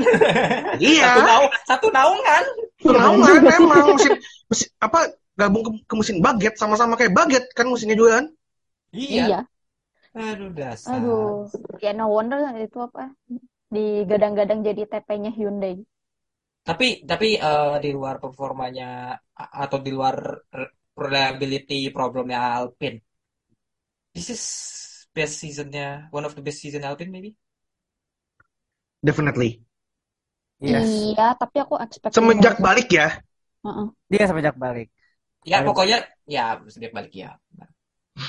[0.79, 1.03] Iya.
[1.03, 2.45] Satu naung, satu naungan.
[2.87, 4.15] Naungan memang mesin,
[4.47, 4.99] mesin apa
[5.35, 8.27] gabung ke, ke mesin baget sama-sama kayak baget kan mesinnya juga kan.
[8.95, 9.25] Iya.
[9.27, 9.39] Iya.
[10.19, 10.99] Aduh dasar.
[10.99, 11.47] Aduh,
[11.85, 13.15] ya no wonder itu apa
[13.75, 15.75] digadang-gadang jadi TP-nya Hyundai.
[16.69, 20.15] Tapi tapi eh, di luar performanya atau di luar
[20.55, 22.99] re- reliability problemnya Alpine.
[24.15, 24.43] This is
[25.15, 27.31] best seasonnya, one of the best season Alpine maybe.
[29.09, 29.51] Definitely.
[30.61, 30.85] yes
[31.17, 33.09] Iya, tapi aku expect Semenjak balik ya.
[33.65, 33.87] Heeh.
[34.13, 34.89] dia semenjak balik
[35.43, 37.35] Ya pokoknya ya setiap balik ya.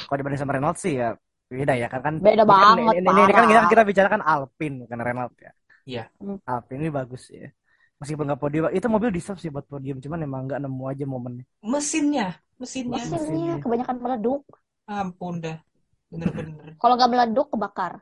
[0.07, 1.13] kalau dibanding sama Renault sih ya
[1.49, 4.21] beda ya kan kan Beda ini kan- banget, ini, ini, ini kan kita, kita bicarakan
[4.21, 5.51] Alpine bukan Renault ya
[5.85, 6.03] Iya.
[6.21, 6.37] Hmm.
[6.45, 7.49] Alpine ini bagus ya
[7.97, 11.45] meskipun nggak podium itu mobil deserve sih buat podium cuman emang nggak nemu aja momennya
[11.59, 12.27] Mesinnya,
[12.61, 13.01] mesinnya.
[13.01, 13.11] Mesin.
[13.17, 14.43] Mesinnya kebanyakan meleduk.
[14.85, 15.57] Ampun dah.
[16.09, 16.73] Bener-bener.
[16.77, 17.93] Kalau nggak meleduk kebakar.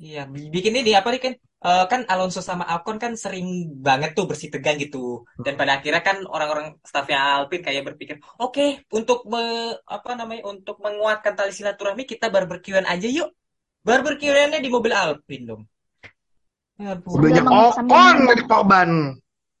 [0.00, 1.34] Iya, bi- bikin ini apa nih kan?
[1.60, 5.28] Eh, kan Alonso sama Ocon kan sering banget tuh bersih tegang gitu.
[5.44, 10.48] Dan pada akhirnya kan orang-orang stafnya Alpine kayak berpikir, oke, untuk me- apa namanya?
[10.48, 13.28] Untuk menguatkan tali silaturahmi kita barbekyuan aja yuk.
[13.84, 15.62] Barbekyuannya di mobil Alpine dong.
[16.80, 17.28] Ya Ocon
[17.84, 18.90] mengundang- dari korban.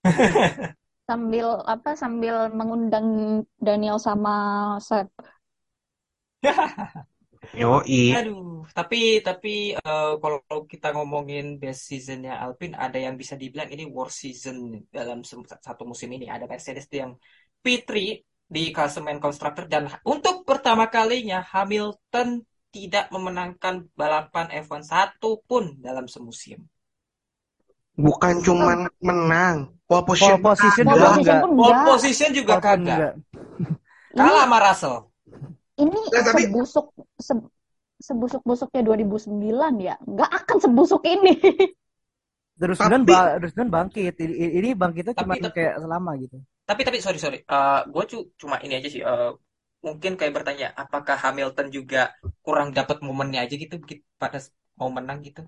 [1.10, 4.32] Sambil apa sambil mengundang Daniel sama
[4.80, 5.10] Seth.
[7.58, 8.14] Yoi.
[8.14, 10.38] Aduh, tapi tapi eh, kalau
[10.70, 16.14] kita ngomongin best seasonnya Alpine, ada yang bisa dibilang ini worst season dalam satu musim
[16.14, 16.30] ini.
[16.30, 17.18] Ada Mercedes yang
[17.58, 17.90] P3
[18.50, 26.06] di klasemen konstruktor dan untuk pertama kalinya Hamilton tidak memenangkan balapan F1 satu pun dalam
[26.06, 26.62] semusim.
[27.98, 29.74] Bukan cuman menang.
[29.90, 30.86] Pole pole position.
[30.86, 33.18] Pole juga position pun Pole position juga kagak.
[34.14, 35.09] Kalah sama Russell.
[35.80, 37.48] Ini Nah, tapi- sebusuk se-
[38.00, 39.94] sebusuk-busuknya 2009 ya.
[40.00, 41.34] Nggak akan sebusuk ini.
[42.60, 44.14] 2009 Tapi- ba 2009 bangkit.
[44.20, 46.36] Ini, bangkitnya Tapi- cuma tapi- kayak selama gitu.
[46.64, 47.38] Tapi tapi sorry sorry,
[47.88, 48.04] gue
[48.38, 49.02] cuma ini aja sih.
[49.02, 49.32] eh,
[49.80, 53.80] mungkin kayak bertanya, apakah Hamilton juga kurang dapat momennya aja gitu
[54.14, 54.38] pada
[54.76, 55.42] mau menang gitu?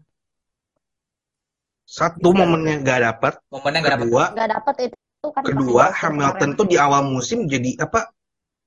[1.84, 4.04] Satu momennya nggak dapat, Momennya nggak dapat.
[4.08, 6.58] kedua Nggak dapet itu kan kedua Hamilton keren.
[6.58, 8.10] tuh di awal musim jadi apa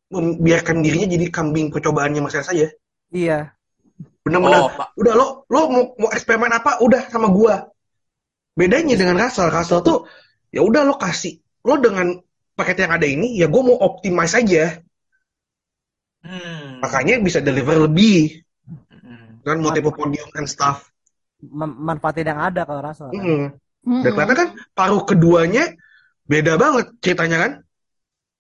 [0.08, 2.68] membiarkan dirinya jadi kambing percobaannya Mercedes saja
[3.10, 3.53] Iya.
[4.22, 4.88] benar-benar Oh, Pak.
[4.97, 7.66] udah lo lo mau, mau eksperimen apa udah sama gua
[8.53, 10.06] bedanya dengan Russell Russell tuh
[10.49, 12.18] ya udah lo kasih lo dengan
[12.53, 14.80] paket yang ada ini ya gua mau optimize aja
[16.22, 16.82] Hmm.
[16.82, 18.41] makanya bisa deliver lebih
[18.97, 19.45] Hmm.
[19.45, 20.89] dengan multiple podium and stuff
[21.38, 23.14] Mem- manfaatin yang ada kalau Russell.
[23.14, 23.22] kan.
[23.22, 23.45] Mm.
[23.86, 24.01] Mm-mm.
[24.01, 25.78] dan ternyata kan paruh keduanya
[26.26, 27.51] beda banget ceritanya kan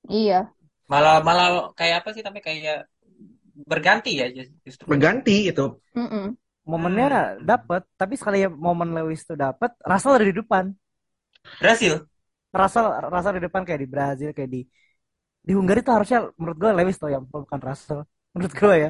[0.05, 0.49] Iya.
[0.91, 2.75] Malah malah kayak apa sih tapi kayak
[3.71, 4.25] berganti ya
[4.67, 4.87] justru.
[4.89, 5.61] berganti itu
[5.97, 6.37] Mm-mm.
[6.71, 7.05] Momennya
[7.49, 10.65] dapet, tapi sekali momen Lewis itu dapet, Russell ada di depan.
[11.59, 12.07] Berhasil.
[12.59, 14.59] Russell Russell di depan kayak di Brazil kayak di
[15.47, 18.01] di Hungari tuh harusnya menurut gue Lewis tuh yang bukan Russell
[18.35, 18.89] menurut gue ya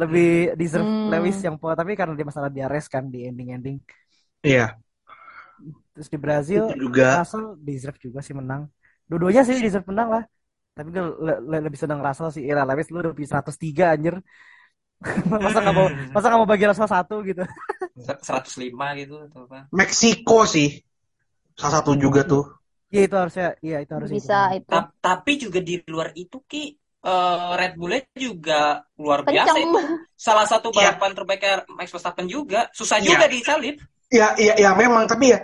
[0.00, 0.24] lebih
[0.60, 1.12] deserve Hmm.
[1.12, 3.76] Lewis yang po tapi karena dia masalah diares kan di ending ending
[4.44, 4.78] iya
[5.92, 8.62] terus di Brazil itu juga Russell deserve juga sih menang
[9.08, 10.22] dua-duanya sih deserve menang lah
[10.78, 14.14] tapi gue le- le- lebih senang Russell sih Ira Lewis lu udah bisa 103 anjir
[15.42, 16.10] masa nggak mau Hmm.
[16.14, 17.42] masa nggak mau bagi Russell satu gitu
[17.98, 18.70] 105
[19.02, 19.66] gitu atau apa.
[19.74, 20.78] Meksiko sih
[21.58, 22.46] salah satu juga tuh
[22.88, 24.70] ya itu harusnya iya itu harusnya Bisa itu.
[24.70, 29.70] Ta- tapi juga di luar itu Ki eh, Red Bull juga luar biasa Kenceng.
[29.70, 29.80] itu.
[30.14, 30.94] Salah satu Iya.
[30.94, 32.66] balapan terbaiknya Max Verstappen juga.
[32.74, 33.06] Susah Iya.
[33.14, 33.76] juga disalip.
[34.08, 35.38] Ya, ya, ya memang tapi ya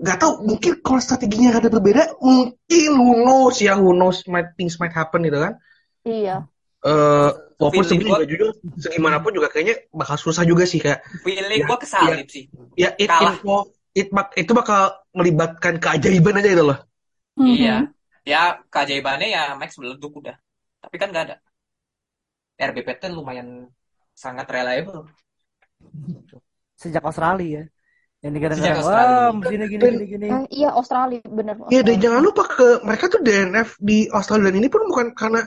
[0.00, 4.80] nggak tahu mungkin kalau strateginya rada berbeda mungkin who knows ya who knows might things
[4.80, 5.60] might happen gitu kan
[6.00, 6.48] Iya.
[6.80, 7.30] eh
[7.60, 8.48] walaupun sebenarnya juga jujur
[8.80, 12.48] segimanapun juga kayaknya bakal susah juga sih kayak Feeling Ya, gua kesalip sih.
[12.72, 13.36] ya it, Kalah.
[13.36, 16.78] info- it bak- itu bakal melibatkan keajaiban aja gitu loh
[17.36, 17.92] Iya.
[18.24, 20.36] Ya keajaibannya ya Max meleduk udah.
[20.80, 21.36] Tapi kan nggak ada.
[22.56, 23.68] RBPT lumayan
[24.12, 25.08] sangat reliable.
[26.76, 27.64] sejak Australia ya
[28.20, 28.84] yang Australia.
[28.84, 31.56] wah mesinnya gini gini gini Eh, iya Australia bener.
[31.72, 35.40] ya dan jangan lupa ke mereka tuh DNF di Australia dan ini pun bukan karena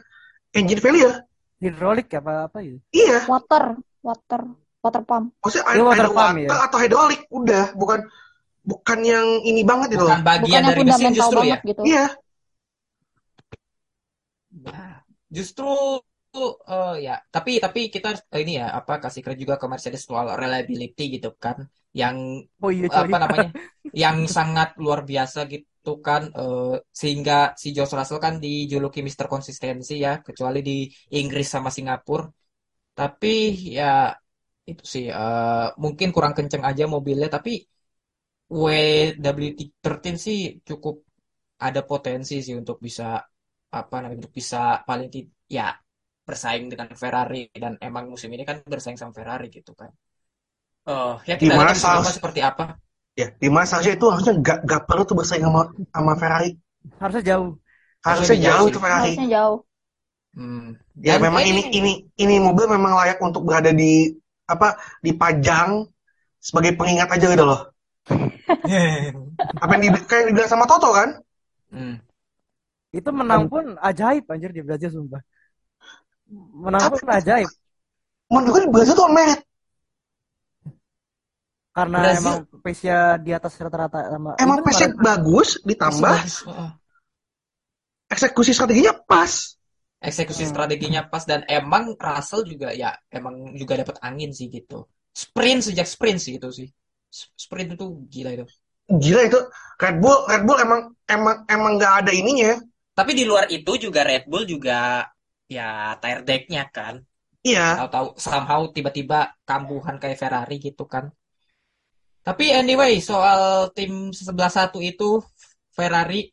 [0.57, 1.15] engine failure
[1.61, 4.41] hidrolik apa apa gitu iya Water, water,
[4.82, 5.26] water pump.
[5.39, 6.49] maksudnya Iya, ada water water pump, ya.
[6.65, 7.99] atau hidrolik udah bukan
[8.65, 11.57] bukan yang ini banget gitu loh Bukan bagian Bukan yang dari mesin justru ya.
[11.61, 11.82] gitu.
[11.86, 12.05] iya
[14.53, 15.01] Nah,
[15.34, 15.69] justru
[16.34, 20.01] eh, ya, tapi tapi kita harus- eh, ini ya apa kasih kredit juga ke Mercedes
[20.05, 21.57] soal reliability gitu kan,
[22.02, 22.18] yang
[22.64, 23.48] oh iya apa namanya,
[24.02, 29.94] yang sangat luar biasa gitu kan, eh, sehingga si George Russell kan dijuluki Mister Konsistensi
[30.06, 30.74] ya, kecuali di
[31.20, 32.26] Inggris sama Singapura.
[33.00, 33.30] Tapi
[33.78, 34.14] ya
[34.70, 37.52] itu sih eh, mungkin kurang kenceng aja mobilnya, tapi
[38.54, 40.39] WWT13 sih
[40.70, 40.96] cukup
[41.68, 43.04] ada potensi sih untuk bisa
[43.80, 45.08] apa namanya untuk bisa paling
[45.58, 45.68] ya
[46.28, 49.91] bersaing dengan Ferrari dan emang musim ini kan bersaing sama Ferrari gitu kan.
[50.88, 52.08] Eh ya kita lihat Sals?
[52.18, 52.64] seperti apa.
[53.22, 55.62] ya di mana seharusnya itu harusnya nggak nggak perlu tuh bersaing sama
[55.94, 56.50] sama Ferrari
[57.02, 57.50] harusnya jauh
[58.06, 58.84] harusnya Harusnya jauh itu sih.
[58.84, 59.58] Ferrari Harusnya jauh.
[60.34, 60.74] Hmm.
[60.98, 64.10] ya Dan memang ini ini ini mobil memang layak untuk berada di
[64.50, 65.86] apa dipajang
[66.42, 67.62] sebagai pengingat aja gitu loh
[69.64, 71.10] apa yang di, kayak dibilang sama Toto kan
[71.74, 71.98] Hmm.
[72.98, 75.22] itu menang pun ajaib anjir di Brazil sumpah
[76.64, 77.50] menang pun ajaib
[78.32, 79.40] menurut gue di Brazil tuh merit
[81.74, 86.15] karena Brazil- emang pace-nya di atas rata-rata sama emang itu pace malah- bagus ditambah
[88.13, 89.57] eksekusi strateginya pas
[90.03, 90.51] Eksekusi Hmm.
[90.51, 94.84] strateginya pas dan emang Russell juga ya emang juga dapat angin sih gitu.
[95.15, 96.67] Sprint sejak sprint sih itu sih.
[97.39, 98.45] Sprint itu gila itu.
[98.84, 99.39] gila itu
[99.80, 102.59] Red Bull Red Bull emang emang emang nggak ada ininya
[102.91, 105.07] Tapi di luar itu juga Red Bull juga
[105.47, 106.99] ya tire decknya kan.
[107.47, 111.15] iya Tahu-tahu somehow tiba-tiba kambuhan kayak Ferrari gitu kan.
[112.24, 115.19] Tapi anyway, soal tim sebelah satu itu
[115.76, 116.32] Ferrari.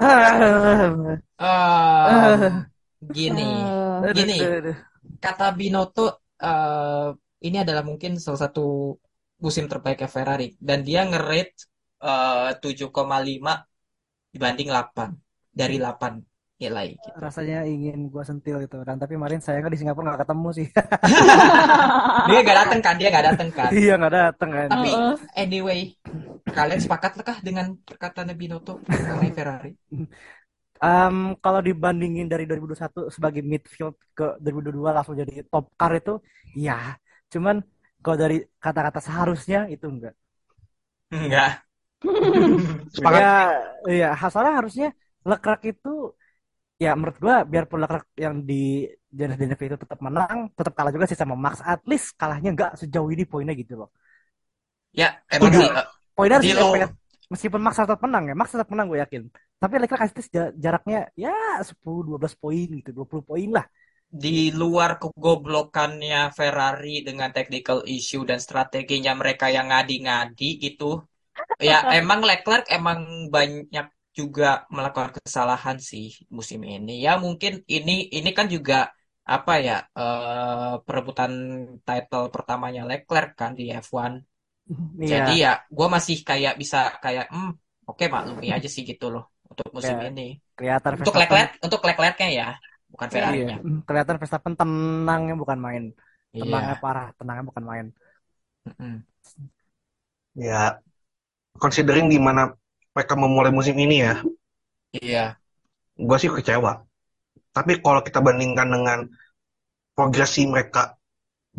[0.00, 0.94] Em,
[3.16, 3.48] gini,
[4.16, 4.38] Gini.
[5.20, 7.08] kata Binotto eh,
[7.46, 8.96] ini adalah mungkin salah satu
[9.44, 10.46] musim terbaiknya Ferrari.
[10.58, 11.54] Dan dia nge-rate
[12.02, 13.52] eh, 7,5
[14.32, 15.08] dibanding 8
[15.52, 17.08] dari 8 nilai gitu.
[17.14, 20.66] rasanya ingin gua sentil gitu kan tapi kemarin sayangnya di Singapura nggak ketemu sih
[22.28, 23.70] Dia nggak datang kan, dia nggak datang kan.
[23.72, 24.90] iya nggak datang kan Tapi
[25.38, 25.80] anyway,
[26.50, 29.70] kalian sepakat kah dengan perkataan Binotto mengenai Ferrari?
[30.78, 36.14] Em, kalau dibandingin dari 2021 sebagai midfield ke 2022 langsung jadi top car itu
[36.54, 36.94] ya
[37.34, 37.56] cuman
[38.02, 40.14] kalau dari kata-kata seharusnya itu enggak
[41.08, 41.64] Enggak.
[42.94, 43.20] Sepakat.
[43.20, 43.32] Ya,
[43.90, 44.88] iya, soalnya harusnya
[45.26, 46.14] Leclerc itu
[46.84, 48.86] ya menurut gua biarpun Leclerc yang di
[49.18, 51.56] jenis DNF itu tetap menang, tetap kalah juga sih sama Max.
[51.72, 53.88] At least kalahnya nggak sejauh ini poinnya gitu loh.
[55.00, 55.68] Ya, emang sih.
[56.16, 56.74] Poinnya harus low-.
[57.32, 59.22] Meskipun Max tetap menang ya, Max tetap menang gue yakin.
[59.60, 60.02] Tapi Leclerc
[60.32, 61.34] ja- jaraknya ya
[61.68, 63.66] 10 12 poin gitu, 20 poin lah.
[64.24, 70.84] di luar kegoblokannya Ferrari dengan technical issue dan strateginya mereka yang ngadi-ngadi gitu.
[71.68, 72.98] Ya, emang Leclerc emang
[73.34, 73.86] banyak
[74.18, 74.44] juga
[74.76, 76.04] melakukan kesalahan sih
[76.36, 76.92] musim ini.
[77.06, 78.74] Ya, mungkin ini ini kan juga
[79.34, 81.32] apa ya eh, perebutan
[81.86, 84.12] title pertamanya Leclerc kan di F1.
[85.00, 85.16] Iya.
[85.16, 87.50] Jadi ya, gue masih kayak bisa kayak, hmm,
[87.88, 90.22] oke maklumi aja sih gitu loh untuk musim Ya, ini.
[90.56, 92.46] kelihatan Untuk Leclerc, untuk Leclerc-nya ya,
[92.92, 93.56] bukan iya, Ferrari-nya.
[93.86, 95.82] kelihatan Verstappen tenangnya bukan main.
[96.32, 96.42] Iya.
[96.42, 97.86] Tenangnya parah, tenangnya bukan main.
[98.68, 98.92] Mm-mm.
[100.46, 100.80] Ya,
[101.62, 102.42] considering gimana
[102.94, 104.12] mereka memulai musim ini ya,
[104.92, 105.40] Iya.
[106.08, 106.72] gue sih kecewa.
[107.56, 108.98] Tapi kalau kita bandingkan dengan
[109.96, 110.82] progresi mereka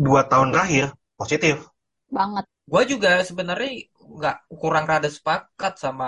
[0.05, 0.85] dua tahun terakhir,
[1.19, 1.57] positif.
[2.17, 2.45] Banget.
[2.71, 3.69] Gue juga sebenarnya
[4.17, 6.07] nggak kurang rada sepakat sama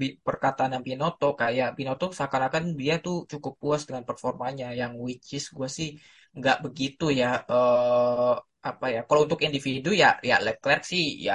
[0.00, 1.26] bi- perkataan yang Binotto.
[1.40, 4.66] Kayak Binotto seakan-akan dia tuh cukup puas dengan performanya.
[4.80, 5.88] Yang which is gue sih
[6.38, 7.26] nggak begitu ya.
[7.52, 8.32] eh
[8.70, 9.00] apa ya?
[9.08, 11.34] Kalau untuk individu ya, ya Leclerc sih ya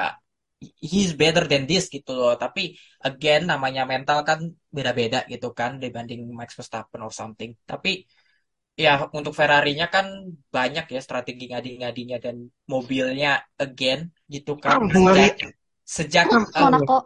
[0.61, 2.33] he's better than this gitu loh.
[2.39, 4.39] Tapi again namanya mental kan
[4.71, 7.53] beda-beda gitu kan dibanding Max Verstappen or something.
[7.67, 8.05] Tapi
[8.75, 12.35] ya untuk Ferrari-nya kan banyak ya strategi ngadi-ngadinya dan
[12.67, 15.31] mobilnya again gitu kan mulai
[15.85, 16.97] sejak sejak Monaco.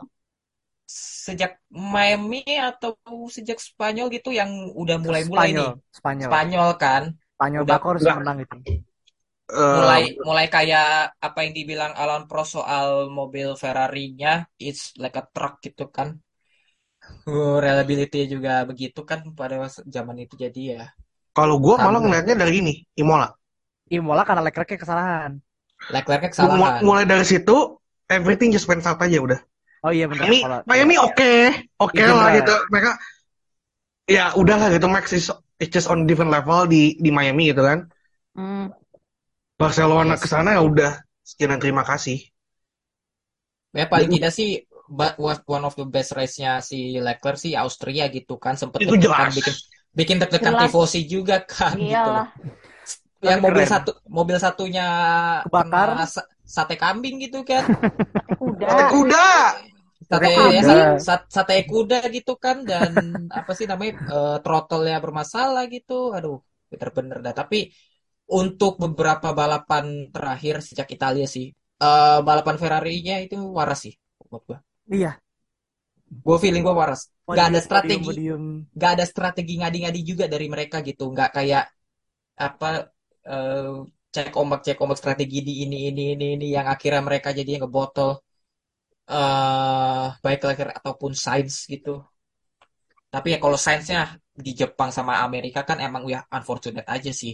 [0.90, 2.98] sejak Miami atau
[3.30, 6.70] sejak Spanyol gitu yang udah mulai-mulai nih Spanyol, Spanyol.
[6.82, 7.04] Kan
[7.38, 8.16] Spanyol Udah- harus udah.
[8.18, 8.58] menang itu.
[9.50, 15.26] Eh, mulai mulai kayak apa yang dibilang Alan Prost soal mobil Ferrari-nya it's like a
[15.34, 16.18] truck gitu kan
[17.26, 20.84] Uh, reliability juga begitu kan pada zaman itu jadi ya
[21.34, 23.34] kalau gue malah ngeliatnya dari ini, Imola.
[23.90, 25.40] Imola karena Leclerc kesalahan.
[25.90, 27.80] Leclerc-nya kesalahan Mulai dari situ,
[28.12, 29.40] everything just went south aja udah.
[29.88, 30.28] Oh iya benar.
[30.28, 31.32] Miami, Kalau- Miami oke,
[31.80, 32.38] oke Iya, lah bener.
[32.44, 32.56] gitu.
[32.70, 32.92] Mereka,
[34.12, 34.86] ya udahlah gitu.
[34.92, 37.88] Max is, is just on different level di di Miami gitu kan.
[38.36, 38.76] Hmm.
[39.60, 40.92] Barcelona ke sana ya udah.
[41.28, 42.18] Sekian dan terima kasih.
[43.76, 48.10] Ya paling tidak sih but was one of the best race-nya si Leclerc sih Austria
[48.10, 49.30] gitu kan sempet Itu jelas.
[49.38, 49.54] bikin
[49.94, 52.26] bikin deg-degan tifosi juga kan gitu loh.
[52.26, 52.28] Iyalah.
[53.20, 53.72] Yang Tapi mobil keren.
[53.76, 54.88] satu mobil satunya
[55.46, 55.90] Kebakar.
[56.50, 57.62] sate kambing gitu kan.
[58.42, 58.66] Kuda.
[58.66, 59.28] Sate kuda.
[60.10, 60.78] Sate Sate ya, kuda.
[60.98, 62.92] sa- sate kuda gitu kan dan
[63.30, 66.16] apa sih namanya eh, throttle-nya bermasalah gitu.
[66.18, 66.42] Aduh,
[66.74, 67.34] bener-bener dah.
[67.38, 67.70] Tapi
[68.30, 71.50] untuk beberapa balapan terakhir sejak Italia sih
[71.82, 73.94] eh, balapan Ferrari-nya itu waras sih
[74.30, 74.60] buat gua.
[74.90, 75.18] Iya.
[76.26, 77.02] Gue feeling gue waras.
[77.30, 81.04] Gak ada Podium, strategi, podium, gak ada strategi ngadi-ngadi juga dari mereka gitu.
[81.14, 81.64] Gak kayak
[82.40, 82.70] apa
[83.30, 83.74] eh,
[84.14, 88.10] cek ombak cek ombak strategi di ini ini ini ini yang akhirnya mereka jadi ngebotol
[89.10, 91.90] eh baik Leclerc ataupun Sainz gitu.
[93.14, 94.02] Tapi ya kalau Sainz-nya
[94.46, 97.34] di Jepang sama Amerika kan emang ya unfortunate aja sih.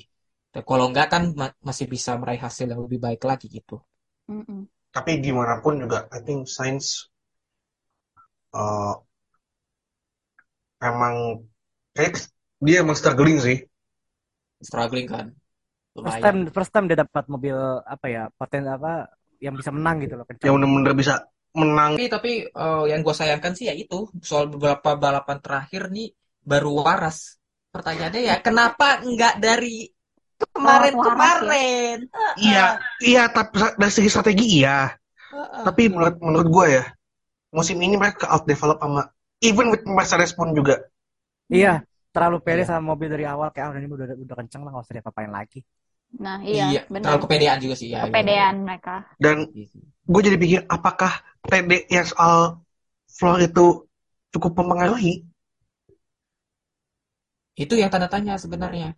[0.56, 3.76] Dan kalau enggak kan ma- masih bisa meraih hasil yang lebih baik lagi gitu.
[4.32, 4.72] Mm-mm.
[4.96, 7.12] Tapi gimana pun juga, I think Sainz
[8.56, 8.96] uh,
[10.80, 11.44] emang
[11.92, 12.32] kayak
[12.64, 13.68] dia emang struggling sih.
[14.64, 15.26] Struggling kan.
[15.96, 19.12] First time, first time dia dapat mobil apa ya, poten apa
[19.44, 20.26] yang bisa menang gitu loh.
[20.28, 20.48] kencang.
[20.48, 21.14] Yang bener-bener bisa
[21.56, 21.92] menang.
[21.96, 26.12] Tapi tapi eh, yang gue sayangkan sih ya itu soal beberapa balapan terakhir nih
[26.44, 27.40] baru waras.
[27.72, 29.95] Pertanyaannya ya kenapa nggak dari
[30.40, 31.98] kemarin-kemarin?
[32.40, 32.66] Iya,
[33.02, 33.24] iya.
[33.32, 34.92] Tapi dari segi strategi iya.
[35.32, 35.64] Heeh.
[35.64, 36.84] Tapi menurut menurut gue ya,
[37.56, 39.08] musim ini mereka out develop sama
[39.44, 40.80] even with Mercedes pun juga.
[41.52, 42.76] Iya, terlalu pede Iya.
[42.76, 45.32] sama mobil dari awal kayak ah udah ini udah udah kenceng lah nggak usah diapa-apain
[45.32, 45.60] lagi.
[46.16, 47.04] Nah, Iya, iya, benar.
[47.04, 48.08] terlalu kepedean juga sih ya.
[48.08, 48.96] Kepedean mereka.
[49.20, 49.68] Dan Iya
[50.06, 51.12] gue jadi pikir apakah
[51.44, 52.62] TD yang soal
[53.10, 53.66] floor itu
[54.32, 55.26] cukup mempengaruhi?
[57.56, 58.96] Itu yang tanda tanya sebenarnya.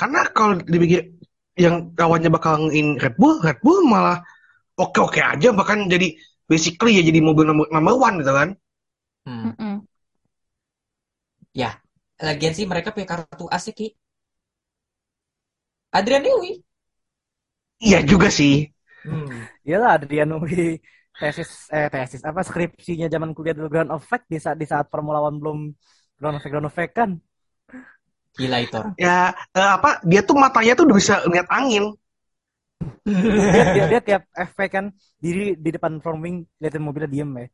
[0.00, 1.12] Karena kalau dipikir
[1.60, 4.24] yang kawannya bakal in Red Bull, Red Bull malah
[4.80, 6.16] oke-oke aja bahkan jadi
[6.48, 8.48] basically ya jadi mobil number, number one gitu kan.
[9.28, 9.52] Hmm.
[9.52, 9.74] Mm-mm.
[12.20, 13.88] Lagian sih mereka punya kartu asik Ki.
[15.96, 16.60] Adrian Newey.
[17.80, 18.68] Iya juga sih.
[19.02, 19.48] Hmm.
[19.64, 20.76] Iyalah Adrian Newey
[21.20, 24.88] tesis eh tesis apa skripsinya zaman kuliah dulu ground of fact di saat di saat
[24.88, 25.58] Formula One belum
[26.20, 27.10] ground of fact ground of fact kan.
[28.38, 28.78] Gila itu.
[28.96, 31.84] Ya eh, apa dia tuh matanya tuh udah bisa lihat angin.
[33.52, 34.84] dia, dia, dia tiap efek kan
[35.20, 37.46] diri di depan front wing liatin mobilnya diem ya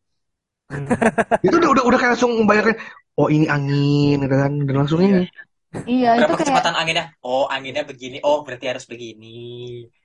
[1.45, 2.77] Itu udah udah udah kayak langsung membayangkan
[3.17, 5.09] oh ini angin gitu kan dan langsung Iya.
[5.17, 5.25] ini.
[5.77, 7.05] Iya, itu Berapa kayak kecepatan anginnya?
[7.21, 8.17] Oh, anginnya begini.
[8.25, 9.27] Oh, berarti harus begini.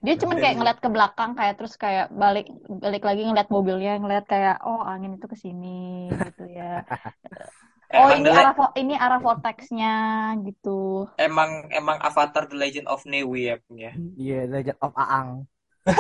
[0.06, 2.46] dia cuman kayak ngeliat ke belakang kayak terus kayak balik
[2.84, 5.70] balik lagi ngeliat mobilnya ngeliat kayak oh angin itu ke sini
[6.26, 6.82] gitu ya.
[7.92, 9.94] Oh Emang ini the Le- arah ini arah vortexnya
[10.42, 11.08] gitu.
[11.16, 13.92] emang emang Avatar The Legend of Newi ya punya.
[14.16, 15.30] iya Legend of Aang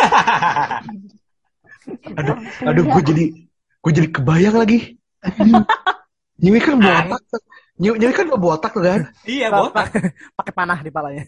[2.14, 2.94] Aduh, aduh ya.
[2.94, 3.26] gue jadi
[3.82, 5.02] gue jadi kebayang lagi.
[6.42, 7.22] Nyewi kan botak.
[7.78, 9.02] Nyewi kan botak tuh kan.
[9.26, 9.90] Iya, botak.
[9.90, 11.26] pa- pakai panah di palanya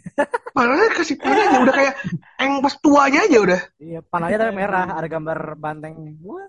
[0.53, 1.93] Padahal kasih panahnya udah kayak
[2.37, 3.61] eng pas tuanya aja udah.
[3.81, 6.45] iya panahnya tapi merah ada gambar banteng Wah.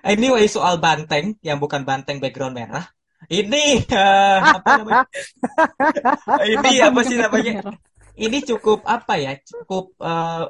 [0.00, 2.84] Anyway, soal banteng yang bukan banteng background merah.
[3.28, 5.04] Ini eh, apa namanya?
[6.56, 7.52] Ini apa sih namanya?
[8.16, 9.36] Ini cukup apa ya?
[9.44, 10.44] Cukup eh,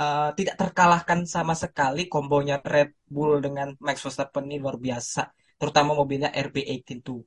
[0.00, 5.28] eh, tidak terkalahkan sama sekali kombonya Red Bull dengan Max Verstappen ini luar biasa.
[5.60, 7.20] Terutama mobilnya RB18 tuh.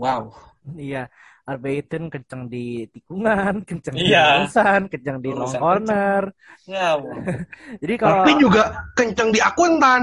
[0.00, 0.32] Wow.
[0.76, 1.08] iya
[1.44, 4.44] RB18 kenceng di tikungan kenceng di Iya.
[4.44, 6.22] lurusan kenceng di long corner
[6.64, 6.94] Ya,
[7.82, 8.62] jadi kalau Tapi juga
[8.92, 10.02] kenceng di akuntan.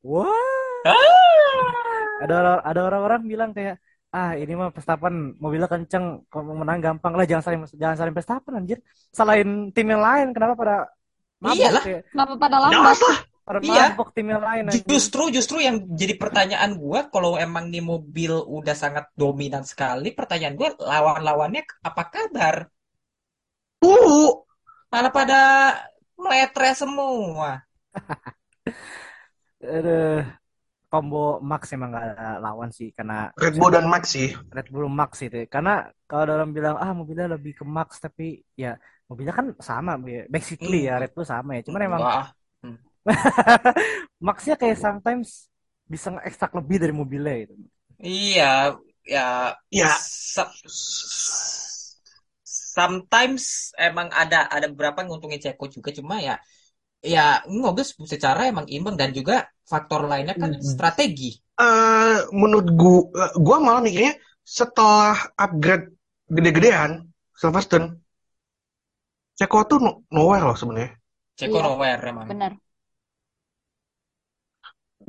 [0.00, 0.30] wah
[2.22, 3.76] ada orang- ada orang-orang bilang kayak
[4.12, 8.14] ah ini mah Verstappen mobilnya kenceng kalau mau menang gampang lah jangan saling jangan saling
[8.14, 10.76] Verstappen anjir salahin tim yang lain kenapa pada
[11.40, 11.82] mabok Iyalah.
[11.82, 12.00] ya?
[12.12, 12.76] Kenapa pada lambat?
[12.76, 13.18] Jelas lah.
[13.42, 13.98] Iya.
[14.14, 14.86] tim yang lain anjir.
[14.86, 20.54] Justru justru yang jadi pertanyaan gua kalau emang nih mobil udah sangat dominan sekali, pertanyaan
[20.54, 22.70] gua lawan-lawannya apa kabar?
[23.82, 24.46] Tuh.
[24.92, 25.40] Malah pada
[26.14, 27.58] meletre semua.
[29.62, 30.22] Aduh,
[30.92, 34.30] combo Max emang gak ada lawan sih karena Red Bull dan Max sih.
[34.52, 38.76] Red Bull Max itu karena kalau orang bilang ah mobilnya lebih ke Max tapi ya
[39.08, 40.28] mobilnya kan sama ya.
[40.28, 42.28] basically ya Red Bull sama ya cuman emang Wah,
[44.26, 45.50] Maxnya kayak sometimes
[45.86, 47.54] bisa nge-extract lebih dari mobilnya gitu
[48.02, 48.72] iya,
[49.04, 49.90] ya, Ya.
[50.34, 50.54] some-
[52.42, 56.34] sometimes emang ada ada beberapa nguntungin Ceko juga cuma ya
[57.02, 60.62] ya mobil secara emang imbang dan juga faktor lainnya kan Hmm.
[60.62, 61.38] strategi.
[61.62, 65.92] eh menurut gua, gua malah mikirnya setelah upgrade
[66.32, 68.00] gede-gedean Silverstone,
[69.38, 70.90] Ceko tuh no- nowhere loh sebenarnya.
[71.38, 71.64] Ceko Iya.
[71.66, 72.26] nowhere emang.
[72.30, 72.52] Bener.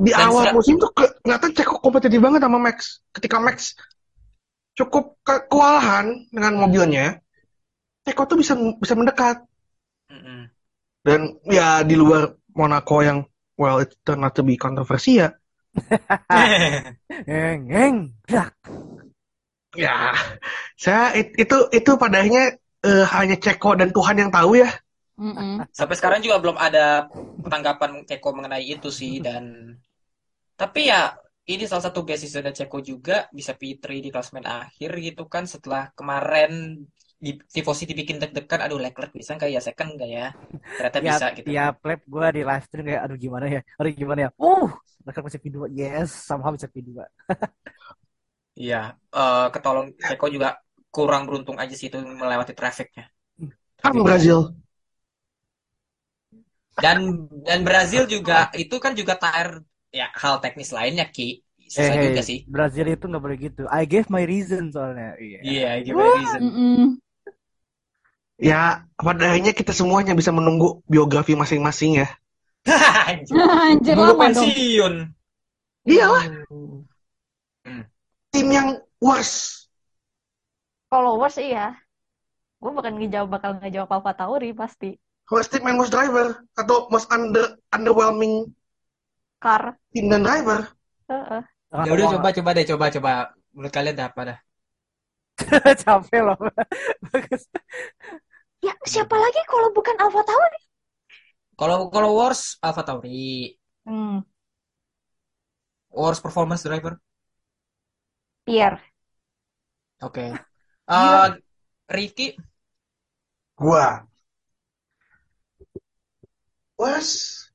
[0.03, 2.99] Di Dan awal se- musim tuh ke- kelihatan Ceko kompetitif banget sama Max.
[3.15, 3.79] Ketika Max
[4.75, 7.23] cukup ke- kewalahan dengan mobilnya,
[8.03, 9.39] Ceko tuh bisa bisa mendekat.
[10.11, 10.51] Mm-mm.
[11.07, 13.23] Dan ya di luar Monaco yang
[13.55, 15.31] well it turned out to be kontroversi ya.
[17.25, 18.13] ngeng
[19.73, 20.13] Ya,
[20.77, 22.53] saya it- itu itu padanya
[22.85, 24.69] eh, hanya Ceko dan Tuhan yang tahu ya.
[25.17, 25.65] Mm-mm.
[25.73, 27.09] Sampai sekarang juga belum ada
[27.49, 29.73] tanggapan Ceko mengenai itu sih dan
[30.63, 31.11] tapi ya
[31.43, 35.91] ini salah satu beasiswa dari Ceko juga bisa P3 di klasemen akhir gitu kan setelah
[35.91, 36.79] kemarin
[37.19, 40.27] di tifosi dibikin deg-degan aduh Leclerc bisa nggak ya second nggak ya?
[40.79, 41.47] Ternyata tiap bisa gitu.
[41.51, 43.61] tiap lap gue di live stream kayak aduh gimana ya?
[43.75, 44.29] Aduh gimana ya?
[44.39, 44.71] Uh
[45.03, 46.95] mereka bisa P2 yes somehow bisa P2
[48.63, 53.11] iya eh, ketolong Ceko juga kurang beruntung aja sih itu melewati trafficnya.
[53.83, 54.55] Kan Brazil.
[56.73, 59.61] dan dan Brazil juga itu kan juga tire
[59.93, 63.85] ya hal teknis lainnya Ki susah eh juga sih Brazil itu nggak boleh gitu I
[63.85, 66.83] gave my reason soalnya iya iya gimana reason Mm-mm.
[68.41, 72.09] Ya, pada akhirnya kita semuanya bisa menunggu biografi masing-masing ya.
[73.07, 73.39] Anjir.
[73.71, 74.93] Anjir pensiun.
[75.87, 76.25] Iyalah,
[77.63, 77.87] Hmm.
[78.33, 79.69] tim yang worst.
[80.91, 81.71] Followers iya.
[82.59, 84.99] Gue bakal ngejawab bakal ngejawab Alfa Tauri pasti.
[85.31, 86.43] Worst team and worst driver.
[86.59, 88.51] Atau most under underwhelming
[89.43, 89.63] Car.
[89.93, 90.59] tim dan driver.
[91.09, 91.41] Heeh.
[91.71, 93.11] Jangan Ya udah coba coba deh coba coba
[93.53, 94.37] menurut kalian apa dah?
[95.83, 96.37] capek loh
[97.09, 97.43] bagus
[98.63, 100.59] Ya siapa lagi kalau bukan Alfa Tauri?
[101.59, 104.23] Kalau kalau worst Alfa Tauri, Hmm.
[105.91, 106.99] worst performance driver.
[108.45, 108.81] Pierre.
[110.01, 110.25] Oke.
[110.87, 111.29] Eh
[111.89, 112.27] Ricky,
[113.57, 114.05] Gua.
[116.77, 117.51] Worst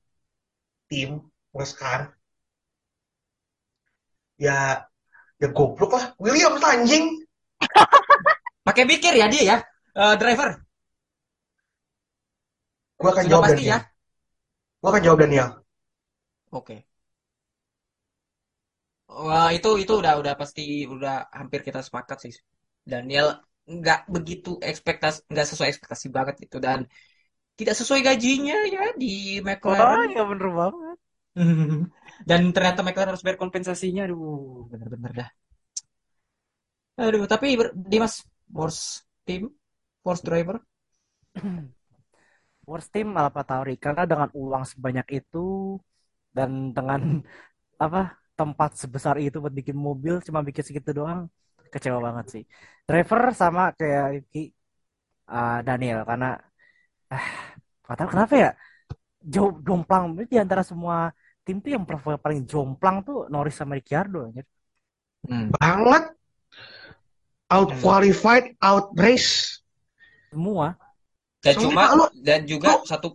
[0.88, 2.00] tim, worst car.
[4.38, 4.86] Ya,
[5.42, 6.04] ya goblok lah.
[6.22, 7.04] Williams lah, anjing.
[8.66, 9.56] pakai mikir ya dia ya.
[9.98, 10.50] Eh, driver,
[13.00, 13.72] Gua akan sudah jawab pasti Daniel.
[13.72, 13.78] ya.
[14.80, 15.48] Gua akan jawab Daniel.
[16.50, 16.84] Oke.
[19.26, 20.62] Wah, itu itu udah udah pasti
[20.94, 22.34] udah hampir kita sepakat sih.
[22.92, 23.26] Daniel
[23.78, 26.78] nggak begitu ekspektasi nggak sesuai ekspektasi banget gitu dan
[27.58, 29.06] tidak sesuai gajinya ya di
[29.38, 30.87] Oh McLaren ya bener banget.
[32.28, 35.28] dan ternyata McLaren harus bayar kompensasinya aduh bener-bener dah
[36.98, 37.46] aduh tapi
[37.90, 38.14] Dimas
[38.56, 39.42] worst team
[40.06, 40.56] worst driver
[42.70, 45.38] Worst team AlphaTauri karena dengan uang sebanyak itu
[46.36, 47.00] dan dengan
[47.84, 48.00] apa
[48.38, 51.20] tempat sebesar itu buat bikin mobil cuma bikin segitu doang
[51.72, 52.42] kecewa banget sih.
[52.88, 54.04] Driver sama kayak
[55.32, 56.26] uh, Daniel karena
[57.90, 58.48] ah kenapa ya
[59.32, 60.96] jauh jomplang di antara semua
[61.48, 61.88] tim tuh yang
[62.20, 64.44] paling jomplang tuh Norris sama Ricciardo anjir.
[65.24, 65.48] Hmm.
[65.56, 66.12] Banget.
[67.48, 69.64] Out qualified, out race.
[70.28, 70.76] Semua.
[71.40, 73.08] dan Soalnya cuma kalau- dan juga lu- satu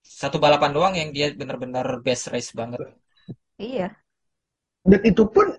[0.00, 2.78] satu balapan doang yang dia benar-benar best race banget
[3.58, 3.90] Iya.
[4.80, 5.50] Dan itu pun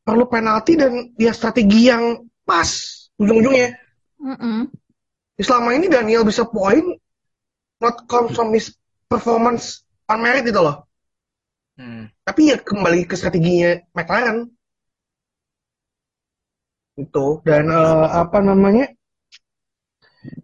[0.00, 2.66] perlu penalti dan ya strategi yang pas
[3.20, 3.76] ujung-ujungnya.
[4.18, 4.72] Mm-mm.
[5.36, 6.96] Selama ini Daniel bisa poin
[7.78, 8.72] not comes from his
[9.06, 10.76] performance on merit itu loh.
[11.78, 12.10] Hmm.
[12.26, 14.38] Tapi ya kembali ke strateginya McLaren.
[16.98, 18.84] Itu dan eh, apa namanya?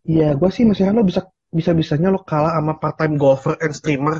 [0.07, 1.21] Ya gue sih masih lo bisa
[1.53, 4.17] bisa bisanya lo kalah sama part time golfer and streamer.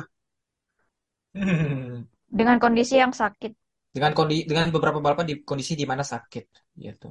[2.39, 3.53] Dengan kondisi yang sakit.
[3.97, 6.45] dengan kondi dengan beberapa balapan di kondisi di mana sakit
[6.77, 7.09] gitu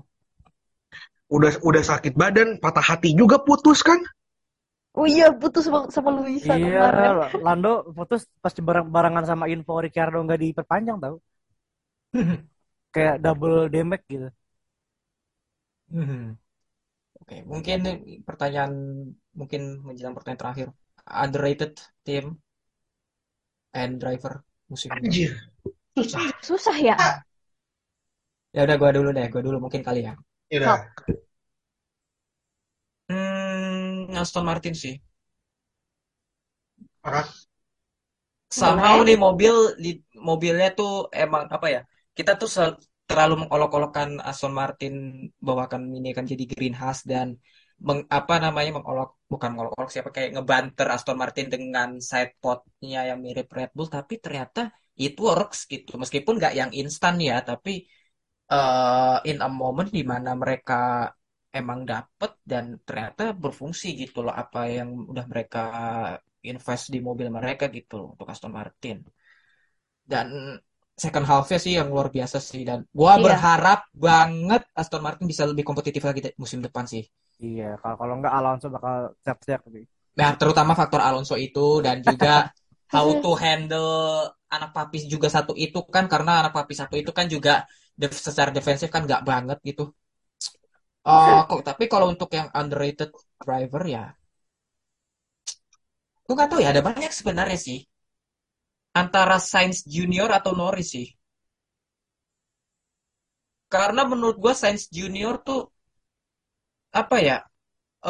[1.26, 3.98] Udah udah sakit badan, patah hati juga putus kan?
[4.98, 7.10] Oh iya, putus sama, sama Luisa Iya, kemarin.
[7.44, 11.16] Lando putus pas bareng barengan sama info Ricciardo nggak diperpanjang tau.
[12.94, 14.28] Kayak double damage gitu.
[15.90, 16.38] Hmm.
[17.20, 17.78] Oke, mungkin
[18.28, 18.72] pertanyaan
[19.40, 20.68] mungkin menjelang pertanyaan terakhir.
[21.24, 21.72] Underrated
[22.06, 22.24] team
[23.74, 25.10] and driver musim ini.
[25.10, 25.30] Anjir,
[25.96, 26.26] susah.
[26.42, 26.96] Susah ya.
[28.56, 30.12] Ya udah gua dulu deh, gua dulu mungkin kali ya.
[30.50, 30.96] Ya udah.
[34.22, 34.94] Aston Martin sih.
[37.02, 37.46] Parah.
[38.60, 39.54] Somehow nih mobil
[39.84, 39.90] di
[40.28, 40.90] mobilnya tuh
[41.22, 41.80] emang apa ya?
[42.16, 44.94] Kita tuh sel- terlalu mengolok-olokkan Aston Martin
[45.46, 47.28] bahwa akan ini akan jadi greenhouse dan
[47.86, 53.18] meng, apa namanya mengolok bukan mengolok-olok siapa kayak ngebanter Aston Martin dengan side podnya yang
[53.26, 54.60] mirip Red Bull tapi ternyata
[55.04, 57.70] it works gitu meskipun nggak yang instan ya tapi
[58.52, 60.74] eh, in a moment di mana mereka
[61.60, 65.58] emang dapet dan ternyata berfungsi gitu loh apa yang udah mereka
[66.50, 68.96] invest di mobil mereka gitu loh untuk Aston Martin
[70.12, 70.26] dan
[71.04, 73.26] second half-nya sih yang luar biasa sih dan gua Iya.
[73.26, 77.04] berharap banget Aston Martin bisa lebih kompetitif lagi musim depan sih
[77.44, 78.94] Iya, kalau kalau nggak Alonso bakal
[79.74, 79.84] nih.
[80.18, 82.48] nah terutama faktor Alonso itu dan juga
[82.94, 87.26] how to handle anak papis juga satu itu kan karena anak papis satu itu kan
[87.28, 87.66] juga
[88.00, 89.82] def- secara defensif kan nggak banget gitu
[91.14, 93.10] Oh, kok tapi kalau untuk yang underrated
[93.46, 94.02] driver ya,
[96.24, 96.68] gue nggak tahu ya.
[96.72, 97.78] Ada banyak sebenarnya sih.
[99.02, 101.06] Antara Sainz Junior atau Norris sih.
[103.74, 105.60] Karena menurut gue Sainz Junior tuh
[107.00, 107.36] apa ya?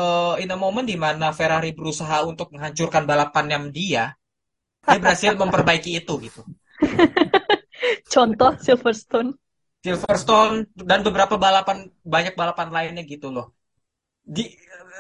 [0.03, 4.05] eh in a moment di mana Ferrari berusaha untuk menghancurkan balapannya dia,
[4.89, 6.43] dia berhasil memperbaiki itu gitu.
[8.13, 9.39] Contoh Silverstone.
[9.87, 10.57] Silverstone
[10.91, 11.79] dan beberapa balapan
[12.15, 13.47] banyak balapan lainnya gitu loh.
[14.37, 14.43] Di,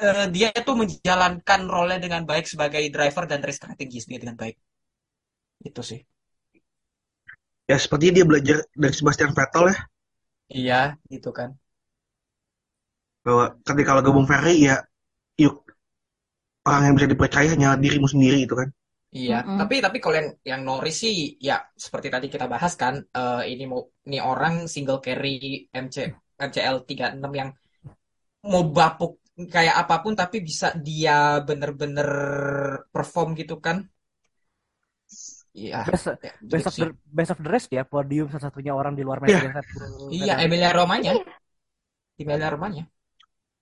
[0.06, 4.56] eh, dia itu menjalankan role dengan baik sebagai driver dan race strategisnya dengan baik.
[5.68, 6.00] Itu sih.
[7.70, 9.76] Ya sepertinya dia belajar dari Sebastian Vettel ya
[10.56, 10.74] Iya,
[11.12, 11.50] gitu kan.
[13.24, 14.76] bahwa ketika kalau gabung Ferrari ya
[15.40, 15.56] yuk
[16.68, 18.68] orang yang bisa dipercaya hanya dirimu sendiri itu kan.
[19.16, 19.58] Iya, Mm-mm.
[19.60, 21.16] tapi tapi kalau yang yang Norris sih
[21.48, 25.96] ya seperti tadi kita bahas kan eh, ini mau ini orang single carry MC
[26.36, 27.50] MCL 36 yang
[28.50, 29.12] mau bapuk
[29.54, 32.08] kayak apa pun tapi bisa dia bener-bener
[32.94, 33.76] perform gitu kan.
[35.56, 36.86] Iya, Best, ya, best of the
[37.16, 39.40] best of the rest ya, podium satu-satunya orang di luar Iya.
[39.56, 40.12] Red Bull.
[40.12, 40.44] Iya, Ferrari.
[40.44, 41.12] Emilia Romanya.
[42.20, 42.84] Emilia Romanya.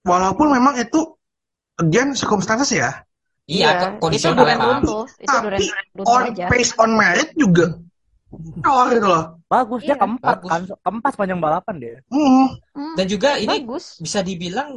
[0.03, 1.01] Walaupun memang itu
[1.79, 2.91] again circumstances ya.
[3.45, 4.81] Iya, itu kondisional duren emang.
[4.81, 5.05] runtuh.
[5.21, 5.65] Itu duren Tapi
[5.97, 6.47] runtuh on aja.
[6.49, 7.65] pace on merit juga
[8.65, 9.25] keluar gitu loh.
[9.53, 10.01] Bagus dia Iya.
[10.01, 10.51] keempat Bagus.
[10.51, 11.97] kan, keempat sepanjang balapan dia.
[12.11, 12.47] Hmm.
[12.75, 13.85] Hmm, Dan juga ini bagus.
[14.01, 14.71] bisa dibilang